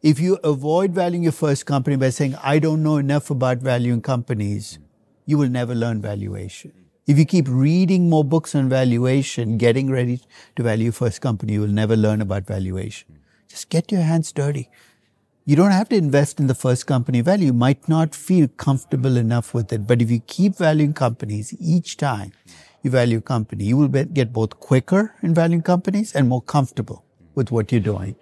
If 0.00 0.20
you 0.20 0.38
avoid 0.42 0.92
valuing 0.92 1.24
your 1.24 1.32
first 1.32 1.66
company 1.66 1.96
by 1.96 2.08
saying, 2.08 2.34
I 2.42 2.58
don't 2.58 2.82
know 2.82 2.96
enough 2.96 3.28
about 3.28 3.58
valuing 3.58 4.00
companies, 4.00 4.78
you 5.26 5.38
will 5.38 5.48
never 5.48 5.74
learn 5.74 6.00
valuation. 6.00 6.72
If 7.06 7.18
you 7.18 7.26
keep 7.26 7.46
reading 7.48 8.08
more 8.08 8.24
books 8.24 8.54
on 8.54 8.68
valuation, 8.68 9.58
getting 9.58 9.90
ready 9.90 10.20
to 10.56 10.62
value 10.62 10.90
first 10.90 11.20
company, 11.20 11.54
you 11.54 11.60
will 11.60 11.68
never 11.68 11.96
learn 11.96 12.20
about 12.20 12.46
valuation. 12.46 13.18
Just 13.48 13.68
get 13.68 13.92
your 13.92 14.00
hands 14.00 14.32
dirty. 14.32 14.70
You 15.44 15.56
don't 15.56 15.72
have 15.72 15.90
to 15.90 15.96
invest 15.96 16.40
in 16.40 16.46
the 16.46 16.54
first 16.54 16.86
company 16.86 17.20
value. 17.20 17.46
You 17.46 17.52
might 17.52 17.86
not 17.86 18.14
feel 18.14 18.48
comfortable 18.48 19.18
enough 19.18 19.52
with 19.52 19.70
it. 19.74 19.86
But 19.86 20.00
if 20.00 20.10
you 20.10 20.20
keep 20.20 20.56
valuing 20.56 20.94
companies 20.94 21.54
each 21.60 21.98
time 21.98 22.32
you 22.82 22.90
value 22.90 23.18
a 23.18 23.20
company, 23.20 23.64
you 23.64 23.76
will 23.76 23.88
get 23.88 24.32
both 24.32 24.58
quicker 24.58 25.14
in 25.22 25.34
valuing 25.34 25.62
companies 25.62 26.14
and 26.14 26.28
more 26.28 26.40
comfortable 26.40 27.04
with 27.34 27.50
what 27.50 27.70
you're 27.70 27.80
doing. 27.82 28.16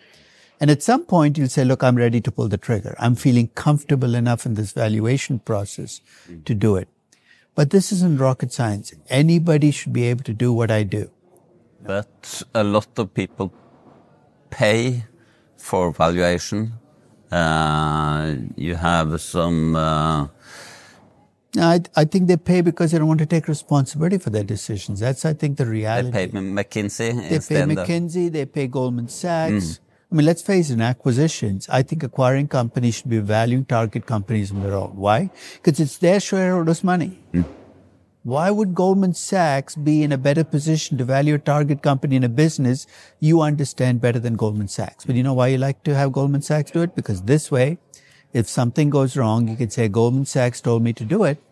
And 0.63 0.71
at 0.71 0.81
some 0.81 1.05
point, 1.05 1.37
you'll 1.39 1.49
say, 1.49 1.65
look, 1.65 1.83
I'm 1.83 1.97
ready 1.97 2.21
to 2.21 2.31
pull 2.31 2.47
the 2.47 2.57
trigger. 2.57 2.95
I'm 3.01 3.17
feeling 3.17 3.49
comfortable 3.49 4.15
enough 4.15 4.47
in 4.47 4.55
this 4.55 4.71
valuation 4.71 5.41
process 5.41 6.01
to 6.45 6.55
do 6.55 6.77
it. 6.77 6.87
But 7.57 7.71
this 7.71 7.91
isn't 7.91 8.19
rocket 8.19 8.53
science. 8.53 8.95
Anybody 9.09 9.73
should 9.73 9.93
be 9.93 10.05
able 10.05 10.23
to 10.23 10.33
do 10.33 10.53
what 10.53 10.71
I 10.71 10.85
do. 10.85 11.11
But 11.85 12.45
a 12.55 12.63
lot 12.63 12.97
of 12.97 13.13
people 13.13 13.53
pay 14.51 15.05
for 15.57 15.91
valuation. 15.91 16.75
Uh, 17.29 18.37
you 18.55 18.77
have 18.77 19.21
some. 19.21 19.75
Uh... 19.75 20.29
I, 21.59 21.81
I 21.97 22.05
think 22.05 22.29
they 22.29 22.37
pay 22.37 22.61
because 22.61 22.93
they 22.93 22.99
don't 22.99 23.09
want 23.09 23.19
to 23.19 23.27
take 23.27 23.49
responsibility 23.49 24.19
for 24.19 24.31
their 24.31 24.45
decisions. 24.45 25.01
That's, 25.01 25.25
I 25.25 25.33
think, 25.33 25.59
the 25.59 25.67
reality. 25.67 26.13
They 26.13 26.29
pay 26.29 26.33
McKinsey. 26.39 27.29
They 27.29 27.41
pay 27.41 27.63
McKinsey. 27.75 28.31
They 28.31 28.47
pay 28.47 28.69
Goldman 28.69 29.09
Sachs. 29.09 29.53
Mm. 29.53 29.79
I 30.13 30.15
mean, 30.15 30.27
let's 30.27 30.43
face 30.43 30.69
it, 30.69 30.75
in 30.75 30.83
acquisitions, 30.83 31.67
I 31.71 31.81
think 31.83 32.03
acquiring 32.03 32.47
companies 32.49 32.97
should 32.97 33.09
be 33.09 33.19
valuing 33.19 33.65
target 33.65 34.05
companies 34.05 34.51
on 34.51 34.63
their 34.63 34.75
own. 34.75 34.91
Why? 34.95 35.31
Because 35.55 35.81
it's 35.81 35.97
their 35.97 36.21
shareholders' 36.21 36.85
money. 36.85 37.19
Mm. 37.33 37.47
Why 38.23 38.51
would 38.51 38.75
Goldman 38.75 39.15
Sachs 39.15 39.75
be 39.75 40.03
in 40.03 40.13
a 40.13 40.19
better 40.19 40.45
position 40.45 40.99
to 40.99 41.05
value 41.05 41.37
a 41.37 41.39
target 41.39 41.81
company 41.83 42.17
in 42.17 42.25
a 42.25 42.29
business 42.29 42.87
you 43.21 43.41
understand 43.41 44.03
better 44.03 44.19
than 44.19 44.35
Goldman 44.35 44.69
Sachs? 44.69 45.07
But 45.07 45.17
you 45.17 45.23
know 45.23 45.33
why 45.33 45.47
you 45.49 45.57
like 45.57 45.83
to 45.85 45.95
have 45.95 46.13
Goldman 46.13 46.43
Sachs 46.43 46.71
do 46.73 46.83
it? 46.83 46.95
Because 46.95 47.23
this 47.23 47.51
way, 47.51 47.79
if 48.35 48.51
something 48.51 48.91
goes 48.91 49.17
wrong, 49.17 49.49
you 49.49 49.57
can 49.57 49.71
say 49.71 49.89
Goldman 49.89 50.27
Sachs 50.27 50.61
told 50.61 50.83
me 50.83 50.93
to 50.93 51.07
do 51.07 51.25
it 51.25 51.43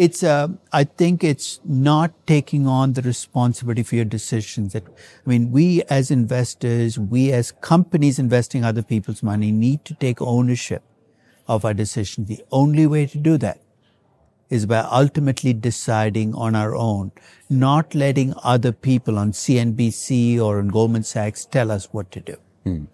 it's 0.00 0.22
uh, 0.22 0.48
I 0.72 0.84
think 0.84 1.22
it's 1.22 1.60
not 1.62 2.12
taking 2.26 2.66
on 2.66 2.94
the 2.94 3.02
responsibility 3.02 3.82
for 3.82 3.96
your 3.96 4.06
decisions. 4.06 4.72
That 4.72 4.84
I 4.86 5.28
mean, 5.28 5.50
we 5.52 5.82
as 5.90 6.10
investors, 6.10 6.98
we 6.98 7.32
as 7.32 7.52
companies 7.52 8.18
investing 8.18 8.64
other 8.64 8.82
people's 8.82 9.22
money, 9.22 9.52
need 9.52 9.84
to 9.84 9.94
take 10.06 10.22
ownership 10.22 10.82
of 11.46 11.66
our 11.66 11.74
decisions. 11.74 12.28
The 12.28 12.42
only 12.50 12.86
way 12.86 13.04
to 13.08 13.18
do 13.18 13.36
that 13.38 13.60
is 14.48 14.64
by 14.64 14.78
ultimately 14.78 15.52
deciding 15.52 16.34
on 16.34 16.56
our 16.56 16.74
own, 16.74 17.12
not 17.50 17.94
letting 17.94 18.32
other 18.42 18.72
people 18.72 19.18
on 19.18 19.32
CNBC 19.32 20.40
or 20.40 20.58
on 20.60 20.68
Goldman 20.68 21.02
Sachs 21.02 21.44
tell 21.44 21.70
us 21.70 21.92
what 21.92 22.10
to 22.12 22.20
do. 22.20 22.36
Hmm. 22.64 22.84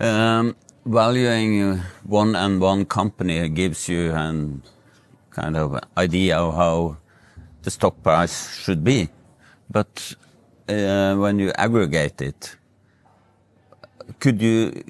Um, 0.00 0.56
valuing 0.86 1.78
one 2.04 2.34
and 2.34 2.58
one 2.58 2.86
company 2.86 3.48
gives 3.50 3.86
you 3.86 4.12
an 4.12 4.62
kind 5.30 5.56
of 5.56 5.78
idea 5.96 6.38
of 6.38 6.54
how 6.54 6.96
the 7.62 7.70
stock 7.70 8.02
price 8.02 8.56
should 8.56 8.82
be. 8.84 9.08
But 9.70 10.14
uh, 10.68 11.16
when 11.16 11.38
you 11.38 11.52
aggregate 11.56 12.20
it, 12.20 12.56
could 14.18 14.42
you 14.42 14.82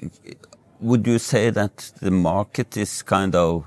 would 0.79 1.05
you 1.05 1.19
say 1.19 1.51
that 1.51 1.91
the 2.01 2.11
market 2.11 2.75
is 2.75 3.03
kind 3.03 3.35
of 3.35 3.65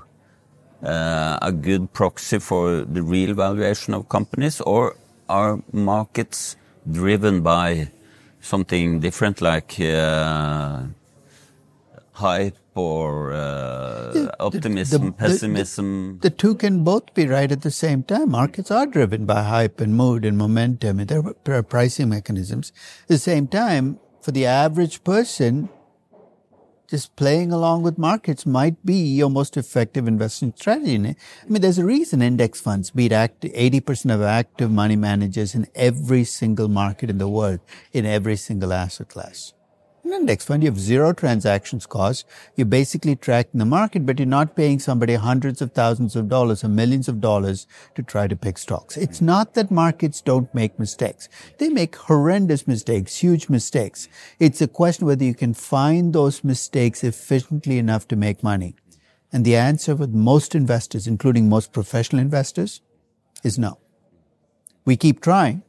uh, 0.83 1.39
a 1.41 1.51
good 1.51 1.93
proxy 1.93 2.39
for 2.39 2.81
the 2.81 3.01
real 3.01 3.33
valuation 3.33 3.93
of 3.93 4.09
companies, 4.09 4.59
or 4.61 4.95
are 5.29 5.59
markets 5.71 6.57
driven 6.91 7.41
by 7.41 7.89
something 8.41 8.99
different, 8.99 9.41
like 9.41 9.79
uh, 9.79 10.83
hype 12.11 12.57
or 12.75 13.31
uh, 13.31 14.29
optimism, 14.39 15.05
the, 15.05 15.11
pessimism? 15.13 16.19
The, 16.21 16.29
the, 16.29 16.35
two 16.35 16.55
can 16.55 16.83
both 16.83 17.13
be 17.13 17.27
right 17.27 17.51
at 17.51 17.61
the 17.61 17.71
same 17.71 18.03
time. 18.03 18.31
Markets 18.31 18.69
are 18.69 18.85
driven 18.85 19.25
by 19.25 19.43
hype 19.43 19.79
and 19.79 19.95
mood 19.95 20.25
and 20.25 20.37
momentum, 20.37 20.99
and 20.99 21.09
there 21.09 21.55
are 21.55 21.63
pricing 21.63 22.09
mechanisms. 22.09 22.71
At 23.03 23.07
the 23.07 23.17
same 23.17 23.47
time, 23.47 23.99
for 24.21 24.31
the 24.31 24.45
average 24.45 25.03
person, 25.03 25.69
just 26.87 27.15
playing 27.15 27.51
along 27.51 27.81
with 27.81 27.97
markets 27.97 28.45
might 28.45 28.85
be 28.85 28.95
your 28.95 29.29
most 29.29 29.57
effective 29.57 30.07
investment 30.07 30.59
strategy. 30.59 30.95
I 30.95 31.15
mean, 31.49 31.61
there's 31.61 31.79
a 31.79 31.85
reason 31.85 32.21
index 32.21 32.61
funds 32.61 32.91
beat 32.91 33.11
80% 33.11 34.13
of 34.13 34.21
active 34.21 34.71
money 34.71 34.95
managers 34.95 35.55
in 35.55 35.67
every 35.73 36.23
single 36.23 36.67
market 36.67 37.09
in 37.09 37.17
the 37.17 37.27
world, 37.27 37.59
in 37.91 38.05
every 38.05 38.35
single 38.35 38.71
asset 38.71 39.09
class 39.09 39.54
an 40.05 40.13
index 40.13 40.45
fund, 40.45 40.63
you 40.63 40.69
have 40.69 40.79
zero 40.79 41.13
transactions 41.13 41.85
cost. 41.85 42.25
You're 42.55 42.65
basically 42.65 43.15
tracking 43.15 43.59
the 43.59 43.65
market, 43.65 44.05
but 44.05 44.19
you're 44.19 44.25
not 44.27 44.55
paying 44.55 44.79
somebody 44.79 45.15
hundreds 45.15 45.61
of 45.61 45.71
thousands 45.71 46.15
of 46.15 46.29
dollars 46.29 46.63
or 46.63 46.69
millions 46.69 47.07
of 47.07 47.21
dollars 47.21 47.67
to 47.95 48.03
try 48.03 48.27
to 48.27 48.35
pick 48.35 48.57
stocks. 48.57 48.97
It's 48.97 49.19
hmm. 49.19 49.25
not 49.25 49.53
that 49.53 49.71
markets 49.71 50.21
don't 50.21 50.53
make 50.53 50.79
mistakes. 50.79 51.29
They 51.57 51.69
make 51.69 51.95
horrendous 51.95 52.67
mistakes, 52.67 53.17
huge 53.17 53.49
mistakes. 53.49 54.07
It's 54.39 54.61
a 54.61 54.67
question 54.67 55.07
whether 55.07 55.23
you 55.23 55.33
can 55.33 55.53
find 55.53 56.13
those 56.13 56.43
mistakes 56.43 57.03
efficiently 57.03 57.77
enough 57.77 58.07
to 58.09 58.15
make 58.15 58.43
money. 58.43 58.75
And 59.31 59.43
the 59.43 59.55
answer 59.55 59.95
with 59.95 60.11
most 60.11 60.55
investors, 60.55 61.07
including 61.07 61.49
most 61.49 61.73
professional 61.73 62.21
investors, 62.21 62.81
is 63.43 63.59
no. 63.59 63.79
We 64.85 64.95
keep 64.95 65.19
trying, 65.19 65.63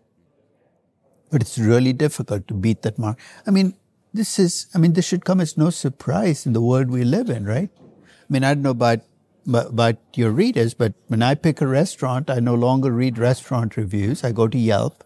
but 1.30 1.40
it's 1.40 1.58
really 1.58 1.92
difficult 1.92 2.46
to 2.48 2.54
beat 2.54 2.82
that 2.82 2.98
mark. 2.98 3.18
I 3.46 3.50
mean, 3.50 3.74
this 4.16 4.38
is, 4.38 4.66
I 4.74 4.78
mean, 4.78 4.94
this 4.94 5.06
should 5.06 5.24
come 5.24 5.40
as 5.40 5.56
no 5.56 5.70
surprise 5.70 6.46
in 6.46 6.52
the 6.52 6.60
world 6.60 6.90
we 6.90 7.04
live 7.04 7.30
in, 7.30 7.44
right? 7.44 7.70
I 7.78 8.26
mean, 8.28 8.44
I 8.44 8.54
don't 8.54 8.62
know 8.62 8.70
about, 8.70 9.00
about 9.46 9.96
your 10.14 10.30
readers, 10.30 10.74
but 10.74 10.94
when 11.06 11.22
I 11.22 11.34
pick 11.34 11.60
a 11.60 11.66
restaurant, 11.66 12.30
I 12.30 12.40
no 12.40 12.54
longer 12.54 12.90
read 12.90 13.18
restaurant 13.18 13.76
reviews. 13.76 14.24
I 14.24 14.32
go 14.32 14.48
to 14.48 14.58
Yelp. 14.58 15.04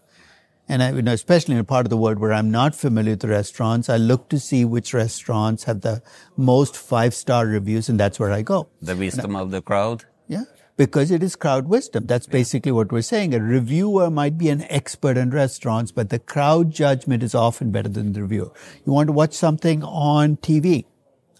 And 0.67 0.81
I, 0.81 0.91
you 0.91 1.01
know, 1.01 1.11
especially 1.11 1.55
in 1.55 1.59
a 1.59 1.65
part 1.65 1.85
of 1.85 1.89
the 1.89 1.97
world 1.97 2.19
where 2.19 2.31
I'm 2.31 2.49
not 2.49 2.75
familiar 2.75 3.11
with 3.11 3.21
the 3.21 3.27
restaurants, 3.27 3.89
I 3.89 3.97
look 3.97 4.29
to 4.29 4.39
see 4.39 4.63
which 4.63 4.93
restaurants 4.93 5.65
have 5.65 5.81
the 5.81 6.01
most 6.37 6.77
five 6.77 7.13
star 7.13 7.45
reviews, 7.45 7.89
and 7.89 7.99
that's 7.99 8.19
where 8.19 8.31
I 8.31 8.41
go. 8.41 8.69
The 8.81 8.95
wisdom 8.95 9.35
I, 9.35 9.41
of 9.41 9.51
the 9.51 9.61
crowd. 9.61 10.05
Yeah 10.27 10.43
because 10.77 11.11
it 11.11 11.21
is 11.23 11.35
crowd 11.35 11.67
wisdom. 11.67 12.05
That's 12.05 12.27
basically 12.27 12.71
what 12.71 12.91
we're 12.91 13.01
saying. 13.01 13.33
A 13.33 13.39
reviewer 13.39 14.09
might 14.09 14.37
be 14.37 14.49
an 14.49 14.63
expert 14.69 15.17
in 15.17 15.31
restaurants, 15.31 15.91
but 15.91 16.09
the 16.09 16.19
crowd 16.19 16.71
judgment 16.71 17.23
is 17.23 17.35
often 17.35 17.71
better 17.71 17.89
than 17.89 18.13
the 18.13 18.21
reviewer. 18.21 18.51
You 18.85 18.93
want 18.93 19.07
to 19.07 19.13
watch 19.13 19.33
something 19.33 19.83
on 19.83 20.37
TV. 20.37 20.85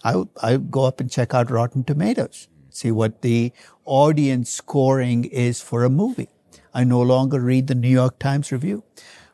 I, 0.04 0.24
I 0.40 0.56
go 0.56 0.84
up 0.84 1.00
and 1.00 1.10
check 1.10 1.34
out 1.34 1.50
Rotten 1.50 1.84
Tomatoes, 1.84 2.48
see 2.70 2.90
what 2.90 3.22
the 3.22 3.52
audience 3.84 4.50
scoring 4.50 5.24
is 5.24 5.60
for 5.60 5.84
a 5.84 5.90
movie. 5.90 6.28
I 6.74 6.84
no 6.84 7.00
longer 7.02 7.40
read 7.40 7.66
the 7.66 7.74
New 7.74 7.88
York 7.88 8.18
Times 8.18 8.50
review. 8.50 8.82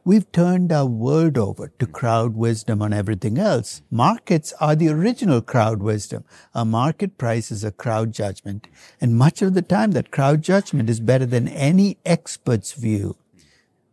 We've 0.05 0.31
turned 0.33 0.73
our 0.73 0.87
world 0.87 1.37
over 1.37 1.73
to 1.79 1.87
hmm. 1.87 1.93
crowd 1.93 2.35
wisdom 2.37 2.81
on 2.81 2.93
everything 2.93 3.39
else. 3.39 3.83
Markets 3.91 4.53
are 4.61 4.75
the 4.75 4.89
original 4.89 5.43
crowd 5.43 5.83
wisdom. 5.83 6.25
A 6.55 6.65
market 6.65 7.19
price 7.19 7.51
is 7.51 7.65
a 7.65 7.73
crowd 7.73 8.13
judgment. 8.13 8.69
And 9.01 9.17
much 9.17 9.43
of 9.43 9.55
the 9.55 9.63
time 9.63 9.93
that 9.93 10.11
crowd 10.11 10.43
judgment 10.43 10.89
is 10.89 11.01
better 11.01 11.27
than 11.27 11.49
any 11.49 11.99
expert's 12.05 12.73
view 12.73 13.17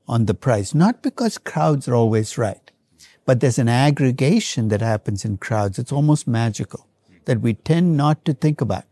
on 0.08 0.26
the 0.26 0.34
price. 0.34 0.74
Not 0.74 1.02
because 1.02 1.38
crowds 1.38 1.88
are 1.88 1.96
always 1.96 2.38
right, 2.38 2.72
but 3.26 3.40
there's 3.40 3.60
an 3.60 3.70
aggregation 3.70 4.70
that 4.70 4.82
happens 4.82 5.26
in 5.26 5.38
crowds. 5.38 5.80
It's 5.80 5.92
almost 5.92 6.28
magical 6.28 6.88
that 7.26 7.42
we 7.42 7.56
tend 7.56 7.98
not 7.98 8.24
to 8.26 8.34
think 8.34 8.62
about. 8.62 8.86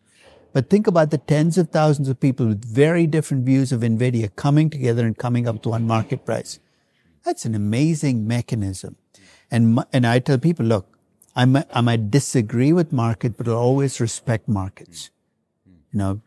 But 0.54 0.70
think 0.70 0.86
about 0.86 1.10
the 1.10 1.18
tens 1.18 1.58
of 1.58 1.70
thousands 1.70 2.10
of 2.10 2.20
people 2.20 2.48
with 2.48 2.64
very 2.64 3.08
different 3.08 3.44
views 3.44 3.72
of 3.72 3.82
NVIDIA 3.82 4.36
coming 4.36 4.70
together 4.70 5.06
and 5.06 5.18
coming 5.18 5.48
up 5.48 5.64
to 5.64 5.70
one 5.70 5.88
market 5.88 6.26
price. 6.26 6.60
That's 7.24 7.46
an 7.46 7.56
amazing 7.56 8.28
mechanism. 8.28 8.98
And, 9.50 9.84
and 9.94 10.06
I 10.06 10.20
tell 10.20 10.38
people, 10.38 10.66
look, 10.66 10.88
I 11.36 11.46
might, 11.46 11.66
I 11.74 11.82
might 11.82 12.12
disagree 12.12 12.74
with 12.74 12.92
market, 12.92 13.38
but 13.38 13.48
I'll 13.48 13.56
always 13.56 14.00
respect 14.00 14.48
markets. 14.48 15.10
You 15.66 16.00
know, 16.00 16.22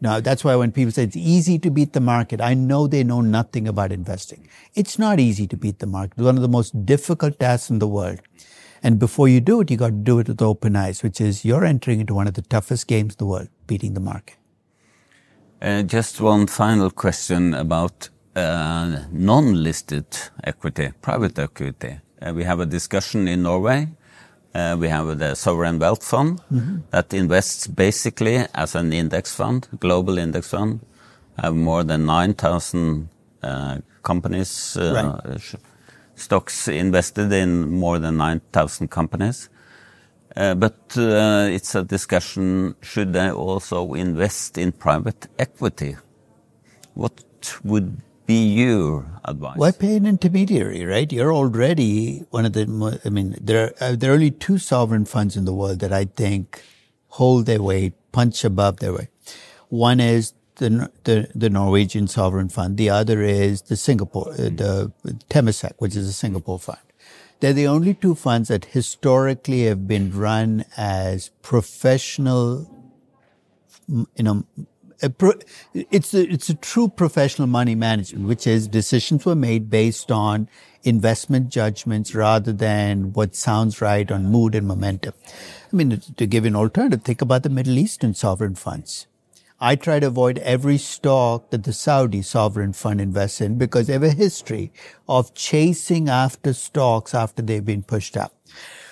now 0.00 0.20
that's 0.20 0.44
why 0.44 0.54
when 0.56 0.70
people 0.70 0.92
say 0.92 1.04
it's 1.04 1.16
easy 1.16 1.58
to 1.60 1.70
beat 1.70 1.92
the 1.92 2.00
market, 2.00 2.40
I 2.40 2.54
know 2.54 2.86
they 2.86 3.04
know 3.04 3.20
nothing 3.20 3.66
about 3.66 3.90
investing. 3.90 4.48
It's 4.74 4.98
not 4.98 5.18
easy 5.18 5.46
to 5.46 5.56
beat 5.56 5.78
the 5.78 5.86
market. 5.86 6.14
It's 6.18 6.24
one 6.24 6.36
of 6.36 6.42
the 6.42 6.48
most 6.48 6.84
difficult 6.84 7.38
tasks 7.38 7.70
in 7.70 7.78
the 7.78 7.88
world. 7.88 8.20
And 8.82 8.98
before 8.98 9.28
you 9.28 9.40
do 9.40 9.62
it, 9.62 9.70
you 9.70 9.78
got 9.78 9.86
to 9.86 9.92
do 9.92 10.18
it 10.18 10.28
with 10.28 10.42
open 10.42 10.76
eyes, 10.76 11.02
which 11.02 11.20
is 11.20 11.44
you're 11.44 11.64
entering 11.64 12.00
into 12.00 12.12
one 12.12 12.26
of 12.26 12.34
the 12.34 12.42
toughest 12.42 12.86
games 12.86 13.14
in 13.14 13.18
the 13.18 13.26
world, 13.26 13.48
beating 13.66 13.94
the 13.94 14.00
market. 14.00 14.36
Uh, 15.62 15.82
just 15.82 16.20
one 16.20 16.46
final 16.46 16.90
question 16.90 17.54
about 17.54 18.10
non-listed 18.34 20.06
equity, 20.42 20.92
private 21.00 21.38
equity. 21.38 22.00
Uh, 22.20 22.32
we 22.34 22.44
have 22.44 22.60
a 22.60 22.66
discussion 22.66 23.28
in 23.28 23.42
Norway. 23.42 23.88
Uh, 24.54 24.76
we 24.78 24.88
have 24.88 25.18
the 25.18 25.34
sovereign 25.34 25.78
wealth 25.78 26.02
fund 26.04 26.40
mm-hmm. 26.52 26.78
that 26.90 27.12
invests 27.12 27.66
basically 27.66 28.44
as 28.54 28.74
an 28.74 28.92
index 28.92 29.34
fund, 29.34 29.68
global 29.80 30.16
index 30.16 30.48
fund, 30.48 30.80
have 31.38 31.54
more 31.54 31.82
than 31.82 32.06
9,000 32.06 33.08
companies, 34.02 34.78
stocks 36.14 36.68
invested 36.68 37.32
in 37.32 37.70
more 37.70 37.98
than 37.98 38.16
9,000 38.16 38.88
companies. 38.88 39.48
But 40.34 40.96
it's 40.96 41.74
a 41.74 41.82
discussion, 41.82 42.76
should 42.80 43.12
they 43.12 43.30
also 43.30 43.94
invest 43.94 44.56
in 44.56 44.72
private 44.72 45.26
equity? 45.38 45.96
What 46.94 47.24
would 47.64 48.00
be 48.26 48.54
your 48.54 49.20
advice? 49.24 49.56
Why 49.56 49.70
pay 49.70 49.96
an 49.96 50.06
intermediary, 50.06 50.84
right? 50.84 51.10
You're 51.10 51.32
already 51.32 52.24
one 52.30 52.44
of 52.44 52.52
the, 52.52 53.00
I 53.04 53.08
mean, 53.08 53.36
there 53.40 53.66
are, 53.66 53.74
uh, 53.80 53.96
there 53.96 54.10
are 54.10 54.14
only 54.14 54.30
two 54.30 54.58
sovereign 54.58 55.04
funds 55.04 55.36
in 55.36 55.44
the 55.44 55.54
world 55.54 55.80
that 55.80 55.92
I 55.92 56.04
think 56.04 56.62
hold 57.08 57.46
their 57.46 57.62
weight, 57.62 57.94
punch 58.12 58.44
above 58.44 58.78
their 58.78 58.92
weight. 58.92 59.08
One 59.68 60.00
is 60.00 60.34
the, 60.56 60.90
the, 61.04 61.28
the 61.34 61.50
Norwegian 61.50 62.06
sovereign 62.08 62.48
fund. 62.48 62.76
The 62.76 62.90
other 62.90 63.22
is 63.22 63.62
the 63.62 63.76
Singapore, 63.76 64.32
uh, 64.32 64.36
the 64.36 64.92
Temasek, 65.28 65.74
which 65.78 65.96
is 65.96 66.08
a 66.08 66.12
Singapore 66.12 66.58
fund. 66.58 66.78
They're 67.40 67.52
the 67.52 67.66
only 67.66 67.94
two 67.94 68.14
funds 68.14 68.48
that 68.48 68.66
historically 68.66 69.64
have 69.64 69.86
been 69.86 70.16
run 70.16 70.64
as 70.76 71.30
professional, 71.42 72.70
you 73.88 74.22
know, 74.22 74.44
pro, 75.18 75.32
it's 75.74 76.14
a, 76.14 76.28
it's 76.30 76.48
a 76.48 76.54
true 76.54 76.88
professional 76.88 77.48
money 77.48 77.74
management, 77.74 78.26
which 78.26 78.46
is 78.46 78.68
decisions 78.68 79.24
were 79.24 79.34
made 79.34 79.70
based 79.70 80.10
on 80.10 80.48
investment 80.82 81.48
judgments 81.48 82.14
rather 82.14 82.52
than 82.52 83.12
what 83.12 83.34
sounds 83.34 83.80
right 83.80 84.10
on 84.10 84.26
mood 84.26 84.54
and 84.54 84.66
momentum. 84.66 85.14
I 85.72 85.76
mean, 85.76 86.00
to 86.16 86.26
give 86.26 86.44
an 86.44 86.56
alternative, 86.56 87.02
think 87.02 87.22
about 87.22 87.42
the 87.42 87.48
Middle 87.48 87.78
Eastern 87.78 88.14
sovereign 88.14 88.54
funds. 88.54 89.06
I 89.60 89.76
try 89.76 90.00
to 90.00 90.08
avoid 90.08 90.38
every 90.38 90.78
stock 90.78 91.50
that 91.50 91.64
the 91.64 91.72
Saudi 91.72 92.22
sovereign 92.22 92.72
fund 92.72 93.00
invests 93.00 93.40
in 93.40 93.56
because 93.56 93.86
they 93.86 93.94
have 93.94 94.02
a 94.02 94.10
history 94.10 94.72
of 95.08 95.32
chasing 95.34 96.08
after 96.08 96.52
stocks 96.52 97.14
after 97.14 97.40
they've 97.40 97.64
been 97.64 97.82
pushed 97.82 98.16
up. 98.16 98.34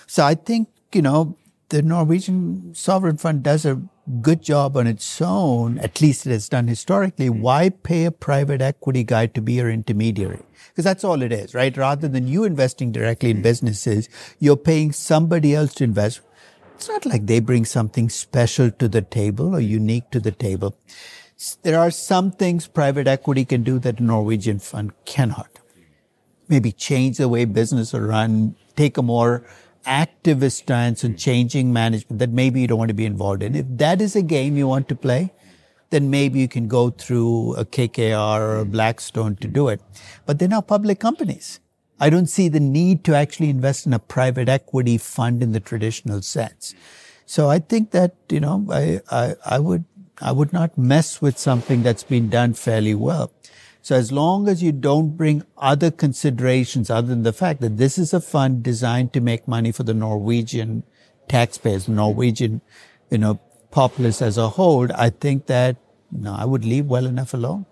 So 0.07 0.25
I 0.25 0.35
think, 0.35 0.69
you 0.95 1.03
know, 1.03 1.37
the 1.69 1.83
Norwegian 1.83 2.75
sovereign 2.75 3.17
fund 3.17 3.43
does 3.43 3.67
a 3.67 3.83
good 4.21 4.43
job 4.43 4.77
on 4.77 4.87
its 4.87 5.21
own, 5.23 5.79
at 5.79 6.01
least 6.01 6.27
it 6.27 6.31
has 6.31 6.49
done 6.49 6.69
historically, 6.69 7.29
hmm. 7.29 7.41
why 7.41 7.71
pay 7.71 8.05
a 8.05 8.11
private 8.11 8.61
equity 8.61 9.05
guy 9.05 9.27
to 9.27 9.41
be 9.41 9.55
your 9.55 9.71
intermediary? 9.71 10.43
Because 10.69 10.85
that's 10.85 11.05
all 11.05 11.23
it 11.23 11.33
is, 11.33 11.55
right? 11.55 11.77
Rather 11.77 12.09
than 12.09 12.27
you 12.27 12.45
investing 12.45 12.93
directly 12.93 13.31
in 13.31 13.39
hmm. 13.39 13.43
businesses, 13.43 14.09
you're 14.39 14.57
paying 14.57 14.93
somebody 14.93 15.55
else 15.55 15.75
to 15.75 15.85
invest. 15.85 16.21
It's 16.75 16.89
not 16.89 17.07
like 17.07 17.27
they 17.27 17.39
bring 17.39 17.65
something 17.65 18.09
special 18.09 18.71
to 18.73 18.89
the 18.89 19.03
table 19.03 19.55
or 19.55 19.61
unique 19.61 20.11
to 20.11 20.21
the 20.21 20.33
table. 20.33 20.77
There 21.63 21.79
are 21.79 21.91
some 21.91 22.31
things 22.31 22.67
private 22.67 23.07
equity 23.07 23.45
can 23.45 23.63
do 23.63 23.79
that 23.81 24.01
a 24.01 24.03
Norwegian 24.03 24.59
fund 24.59 24.93
cannot. 25.05 25.49
Maybe 26.49 26.73
change 26.73 27.19
the 27.19 27.29
way 27.29 27.45
business 27.45 27.95
are 27.95 28.07
run, 28.07 28.57
take 28.77 28.97
a 28.97 29.03
more 29.03 29.45
activist 29.87 30.53
stance 30.53 31.05
on 31.05 31.17
changing 31.17 31.73
management 31.73 32.19
that 32.19 32.31
maybe 32.31 32.61
you 32.61 32.67
don't 32.67 32.79
want 32.79 32.89
to 32.89 32.95
be 32.95 33.07
involved 33.07 33.43
in. 33.43 33.55
If 33.55 33.67
that 33.71 34.01
is 34.01 34.17
a 34.17 34.23
game 34.23 34.57
you 34.57 34.67
want 34.69 34.89
to 34.89 34.95
play, 34.95 35.33
then 35.91 36.11
maybe 36.11 36.41
you 36.41 36.49
can 36.49 36.69
go 36.69 36.91
through 36.91 37.55
a 37.55 37.65
KKR 37.65 38.41
or 38.41 38.57
a 38.59 38.65
Blackstone 38.65 39.37
to 39.37 39.49
do 39.49 39.69
it. 39.69 39.81
But 40.27 40.39
they're 40.39 40.49
now 40.49 40.63
public 40.63 40.99
companies. 40.99 41.61
I 42.01 42.11
don't 42.11 42.27
see 42.27 42.49
the 42.49 42.61
need 42.61 43.05
to 43.05 43.15
actually 43.15 43.51
invest 43.51 43.87
in 43.87 43.93
a 43.93 43.99
private 43.99 44.49
equity 44.49 44.99
fund 44.99 45.43
in 45.43 45.53
the 45.53 45.61
traditional 45.61 46.23
sense. 46.23 46.75
So 47.27 47.49
I 47.49 47.61
think 47.61 47.93
that, 47.93 48.17
you 48.29 48.41
know, 48.41 48.67
I, 48.71 49.01
I, 49.11 49.35
I 49.47 49.59
would, 49.59 49.85
I 50.21 50.33
would 50.33 50.53
not 50.53 50.77
mess 50.77 51.23
with 51.23 51.39
something 51.39 51.83
that's 51.83 52.03
been 52.03 52.29
done 52.29 52.55
fairly 52.55 52.95
well. 52.95 53.31
So 53.83 53.97
as 53.97 54.13
long 54.13 54.49
as 54.49 54.63
you 54.63 54.71
don't 54.71 55.17
bring 55.17 55.43
other 55.59 55.91
considerations 55.91 56.89
other 56.89 57.09
than 57.09 57.25
the 57.25 57.33
fact 57.33 57.61
that 57.63 57.79
this 57.79 57.99
is 57.99 58.15
a 58.15 58.21
fund 58.21 58.63
designed 58.63 59.13
to 59.15 59.21
make 59.21 59.49
money 59.49 59.73
for 59.73 59.83
the 59.83 59.93
Norwegian 59.93 60.85
taxpayers, 61.27 61.89
Norwegian, 61.89 62.61
you 63.11 63.19
know, 63.19 63.41
populace 63.73 64.23
as 64.23 64.39
a 64.39 64.51
whole, 64.51 64.89
I 64.95 65.11
think 65.11 65.47
that, 65.47 65.79
know, 66.13 66.33
I 66.39 66.45
would 66.45 66.65
leave 66.65 66.87
well 66.87 67.07
enough 67.07 67.35
alone. 67.35 67.67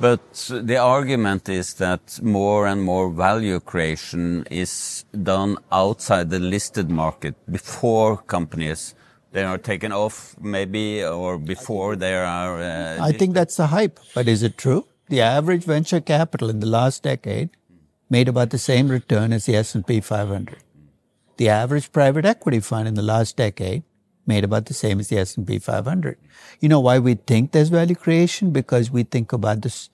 But 0.00 0.50
the 0.50 0.76
argument 0.76 1.48
is 1.48 1.74
that 1.74 2.20
more 2.22 2.66
and 2.66 2.82
more 2.82 3.10
value 3.10 3.60
creation 3.60 4.44
is 4.50 5.04
done 5.22 5.56
outside 5.70 6.30
the 6.30 6.38
listed 6.40 6.90
market 6.90 7.34
before 7.50 8.16
companies 8.16 8.94
they 9.32 9.44
are 9.44 9.58
taken 9.58 9.92
off 9.92 10.36
maybe 10.40 11.04
or 11.04 11.36
before 11.38 11.96
they 11.96 12.14
are 12.14 12.60
uh, 12.60 12.98
I 13.00 13.12
think 13.12 13.34
that's 13.34 13.56
the 13.56 13.66
hype, 13.66 14.00
but 14.14 14.26
is 14.26 14.42
it 14.42 14.56
true? 14.56 14.86
The 15.08 15.22
average 15.22 15.64
venture 15.64 16.02
capital 16.02 16.50
in 16.50 16.60
the 16.60 16.66
last 16.66 17.02
decade 17.02 17.48
made 18.10 18.28
about 18.28 18.50
the 18.50 18.58
same 18.58 18.88
return 18.88 19.32
as 19.32 19.46
the 19.46 19.56
S&P 19.56 20.00
500. 20.00 20.58
The 21.38 21.48
average 21.48 21.92
private 21.92 22.26
equity 22.26 22.60
fund 22.60 22.86
in 22.86 22.94
the 22.94 23.02
last 23.02 23.34
decade 23.36 23.84
made 24.26 24.44
about 24.44 24.66
the 24.66 24.74
same 24.74 25.00
as 25.00 25.08
the 25.08 25.16
S&P 25.18 25.58
500. 25.58 26.18
You 26.60 26.68
know 26.68 26.80
why 26.80 26.98
we 26.98 27.14
think 27.14 27.52
there's 27.52 27.70
value 27.70 27.94
creation? 27.94 28.50
Because 28.50 28.90
we 28.90 29.02
think 29.02 29.32
about 29.32 29.62
this 29.62 29.88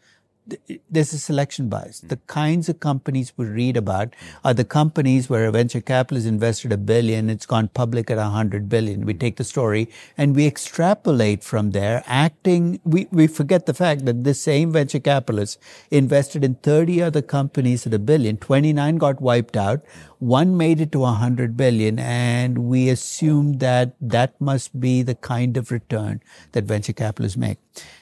there's 0.90 1.12
a 1.12 1.18
selection 1.18 1.68
bias. 1.68 2.00
The 2.00 2.18
kinds 2.26 2.68
of 2.68 2.80
companies 2.80 3.33
we 3.37 3.46
read 3.46 3.76
about 3.76 4.14
are 4.44 4.52
the 4.52 4.64
companies 4.64 5.30
where 5.30 5.46
a 5.46 5.52
venture 5.52 5.80
capitalist 5.80 6.26
invested 6.26 6.72
a 6.72 6.76
billion, 6.76 7.30
it's 7.30 7.46
gone 7.46 7.68
public 7.68 8.11
at 8.11 8.18
a 8.18 8.24
hundred 8.24 8.68
billion. 8.68 9.07
We 9.07 9.14
take 9.14 9.37
the 9.37 9.44
story 9.44 9.88
and 10.18 10.37
we 10.37 10.46
extrapolate 10.46 11.42
from 11.42 11.70
there, 11.70 12.02
acting, 12.07 12.80
we, 12.85 13.09
we 13.11 13.26
forget 13.26 13.66
the 13.66 13.74
fact 13.74 14.04
that 14.04 14.24
this 14.24 14.42
same 14.42 14.70
venture 14.72 15.00
capitalist 15.00 15.59
invested 15.90 16.44
in 16.44 16.57
30 16.57 17.02
other 17.02 17.22
companies 17.22 17.87
at 17.87 17.94
a 17.94 17.98
billion, 17.98 18.37
29 18.37 18.96
got 18.96 19.20
wiped 19.20 19.57
out, 19.57 19.83
one 20.25 20.57
made 20.57 20.81
it 20.81 20.91
to 20.93 21.05
a 21.05 21.13
hundred 21.13 21.55
billion, 21.55 21.99
and 21.99 22.57
we 22.67 22.89
assumed 22.89 23.61
that 23.61 23.95
that 24.01 24.41
must 24.41 24.81
be 24.81 25.03
the 25.03 25.15
kind 25.15 25.59
of 25.59 25.71
return 25.71 26.23
that 26.53 26.65
venture 26.65 26.95
capitalists 26.95 27.37
make. 27.37 27.59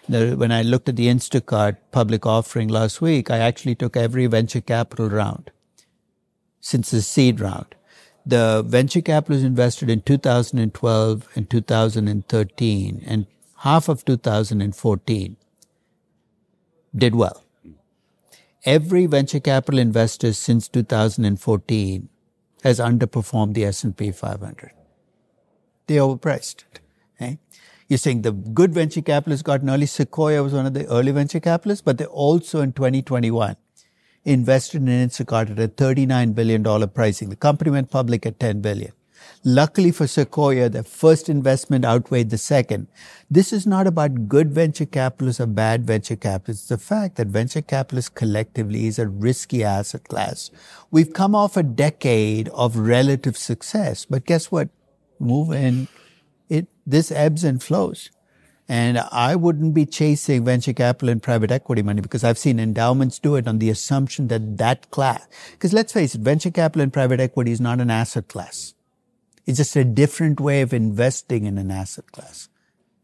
Now, 0.07 0.37
when 0.37 0.53
I 0.53 0.63
looked 0.63 0.89
at 0.89 0.95
the 0.95 1.09
Instacart 1.09 1.79
public 1.91 2.25
offering 2.25 2.69
last 2.69 3.01
week, 3.01 3.29
I 3.29 3.39
actually 3.39 3.75
took 3.75 3.97
every 3.97 4.29
venture 4.29 4.61
capital 4.61 5.09
round 5.09 5.51
since 6.61 6.93
the 6.93 7.03
seed 7.03 7.41
round. 7.41 7.75
The 8.25 8.63
venture 8.65 9.01
capitalists 9.01 9.45
invested 9.45 9.91
in 9.91 10.03
2012 10.03 11.29
and 11.35 11.51
2013 11.51 13.03
and 13.05 13.27
half 13.57 13.89
of 13.89 14.05
2014 14.05 15.37
did 16.95 17.17
well. 17.17 17.43
Every 18.65 19.07
venture 19.07 19.41
capital 19.41 19.81
investor 19.81 20.33
since 20.33 20.69
2014 20.69 22.09
has 22.63 22.79
underperformed 22.79 23.55
the 23.55 23.65
S&P 23.65 24.11
500. 24.13 24.73
They 25.87 25.97
overpriced 25.97 26.65
it. 27.21 27.39
You're 27.89 27.99
saying 27.99 28.23
the 28.23 28.33
good 28.33 28.73
venture 28.73 29.03
capitalists 29.03 29.43
got 29.43 29.61
early. 29.69 29.87
Sequoia 29.87 30.43
was 30.43 30.55
one 30.55 30.65
of 30.65 30.73
the 30.73 30.87
early 30.87 31.13
venture 31.13 31.41
capitalists, 31.41 31.83
but 31.83 31.99
they 31.99 32.07
also 32.07 32.61
in 32.63 32.73
2021 32.73 33.57
invested 34.25 34.83
in 34.89 35.09
Instacart 35.09 35.51
at 35.51 35.59
a 35.59 35.69
$39 35.69 36.35
billion 36.35 36.89
pricing. 36.89 37.29
The 37.29 37.37
company 37.37 37.71
went 37.71 37.91
public 37.91 38.25
at 38.25 38.41
10 38.41 38.61
billion. 38.61 38.93
Luckily 39.45 39.91
for 39.91 40.07
Sequoia, 40.07 40.69
the 40.69 40.85
first 40.85 41.29
investment 41.29 41.85
outweighed 41.85 42.31
the 42.31 42.39
second. 42.39 42.87
This 43.31 43.53
is 43.53 43.67
not 43.67 43.87
about 43.87 44.29
good 44.29 44.53
venture 44.53 44.87
capitalists 44.87 45.41
or 45.41 45.47
bad 45.47 45.85
venture 45.85 46.17
capitalists. 46.17 46.71
It's 46.71 46.81
the 46.81 46.87
fact 46.87 47.17
that 47.17 47.27
venture 47.27 47.63
capitalists 47.63 48.11
collectively 48.11 48.87
is 48.87 48.99
a 48.99 49.09
risky 49.09 49.65
asset 49.65 50.05
class. 50.05 50.51
We've 50.91 51.13
come 51.13 51.35
off 51.35 51.57
a 51.57 51.63
decade 51.63 52.49
of 52.51 52.77
relative 52.77 53.37
success, 53.37 54.05
but 54.05 54.27
guess 54.27 54.53
what? 54.53 54.69
Move 55.19 55.53
in. 55.53 55.89
It, 56.49 56.69
this 56.87 57.11
ebbs 57.11 57.45
and 57.45 57.63
flows. 57.63 58.11
And 58.69 58.99
I 58.99 59.35
wouldn't 59.35 59.75
be 59.75 59.85
chasing 59.85 60.45
venture 60.45 60.73
capital 60.73 61.09
and 61.09 61.23
private 61.23 61.51
equity 61.51 61.83
money 61.83 62.01
because 62.01 62.23
I've 62.25 62.39
seen 62.39 62.61
endowments 62.61 63.19
do 63.19 63.35
it 63.35 63.49
on 63.49 63.59
the 63.59 63.71
assumption 63.71 64.29
that 64.29 64.57
that 64.59 64.91
class, 64.91 65.27
because 65.51 65.73
let's 65.73 65.93
face 65.93 66.15
it, 66.15 66.21
venture 66.21 66.51
capital 66.51 66.83
and 66.83 66.93
private 66.93 67.21
equity 67.21 67.51
is 67.51 67.61
not 67.61 67.81
an 67.81 67.91
asset 67.91 68.29
class. 68.29 68.75
It's 69.47 69.59
just 69.59 69.77
a 69.77 69.85
different 69.85 70.41
way 70.41 70.63
of 70.63 70.73
investing 70.73 71.47
in 71.47 71.59
an 71.59 71.71
asset 71.71 72.13
class, 72.13 72.49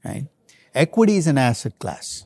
right? 0.05 0.27
Equity 0.75 1.17
is 1.17 1.27
an 1.27 1.39
asset 1.39 1.79
class. 1.79 2.25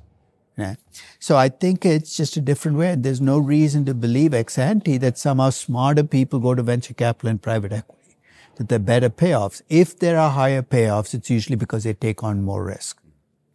Right? 0.54 0.76
So 1.18 1.38
I 1.38 1.48
think 1.48 1.86
it's 1.86 2.14
just 2.14 2.36
a 2.36 2.40
different 2.42 2.76
way. 2.76 2.94
There's 2.94 3.22
no 3.22 3.38
reason 3.38 3.86
to 3.86 3.94
believe 3.94 4.34
ex 4.34 4.58
ante 4.58 4.98
that 4.98 5.16
somehow 5.16 5.48
smarter 5.48 6.04
people 6.04 6.40
go 6.40 6.54
to 6.54 6.62
venture 6.62 6.92
capital 6.92 7.30
and 7.30 7.40
private 7.40 7.72
equity, 7.72 8.16
that 8.56 8.68
they're 8.68 8.78
better 8.78 9.08
payoffs. 9.08 9.62
If 9.70 9.98
there 9.98 10.18
are 10.18 10.30
higher 10.30 10.60
payoffs, 10.60 11.14
it's 11.14 11.30
usually 11.30 11.56
because 11.56 11.84
they 11.84 11.94
take 11.94 12.22
on 12.22 12.42
more 12.42 12.62
risk. 12.64 13.00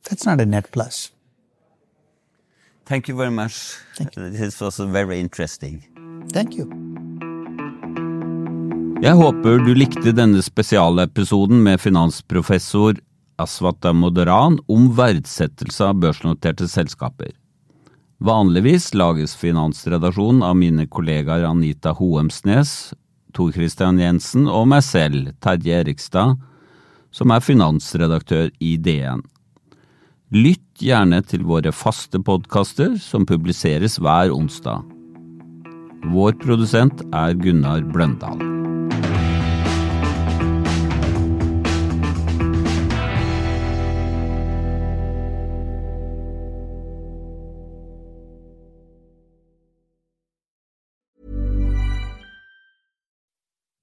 That's 0.10 0.26
not 0.26 0.42
a 0.42 0.46
net 0.46 0.72
plus. 0.72 1.12
Thank 2.88 3.08
you 3.08 3.16
very 3.16 3.32
much. 3.32 3.78
You. 4.00 4.30
This 4.32 4.60
was 4.60 4.78
very 4.78 5.20
interesting. 5.20 5.84
Thank 6.32 6.56
you. 6.56 6.97
Jeg 8.98 9.14
håper 9.14 9.60
du 9.62 9.76
likte 9.78 10.10
denne 10.10 10.40
spesialepisoden 10.42 11.60
med 11.62 11.78
finansprofessor 11.78 12.98
Aswat 13.38 13.78
Damodaran 13.86 14.58
om 14.66 14.88
verdsettelse 14.98 15.86
av 15.86 16.00
børsnoterte 16.02 16.66
selskaper. 16.66 17.30
Vanligvis 18.18 18.96
lages 18.98 19.36
Finansredaksjonen 19.38 20.42
av 20.42 20.58
mine 20.58 20.88
kollegaer 20.90 21.46
Anita 21.46 21.94
Hoemsnes, 21.94 22.96
Tor 23.38 23.54
Christian 23.54 24.02
Jensen 24.02 24.50
og 24.50 24.66
meg 24.74 24.82
selv, 24.82 25.30
Terje 25.46 25.78
Erikstad, 25.84 26.34
som 27.14 27.30
er 27.30 27.46
finansredaktør 27.46 28.50
i 28.58 28.74
DN. 28.82 29.22
Lytt 30.34 30.82
gjerne 30.82 31.22
til 31.22 31.46
våre 31.46 31.70
faste 31.70 32.18
podkaster 32.18 32.98
som 32.98 33.30
publiseres 33.30 34.02
hver 34.02 34.34
onsdag. 34.34 34.82
Vår 36.18 36.40
produsent 36.42 37.06
er 37.14 37.38
Gunnar 37.38 37.86
Bløndal. 37.94 38.57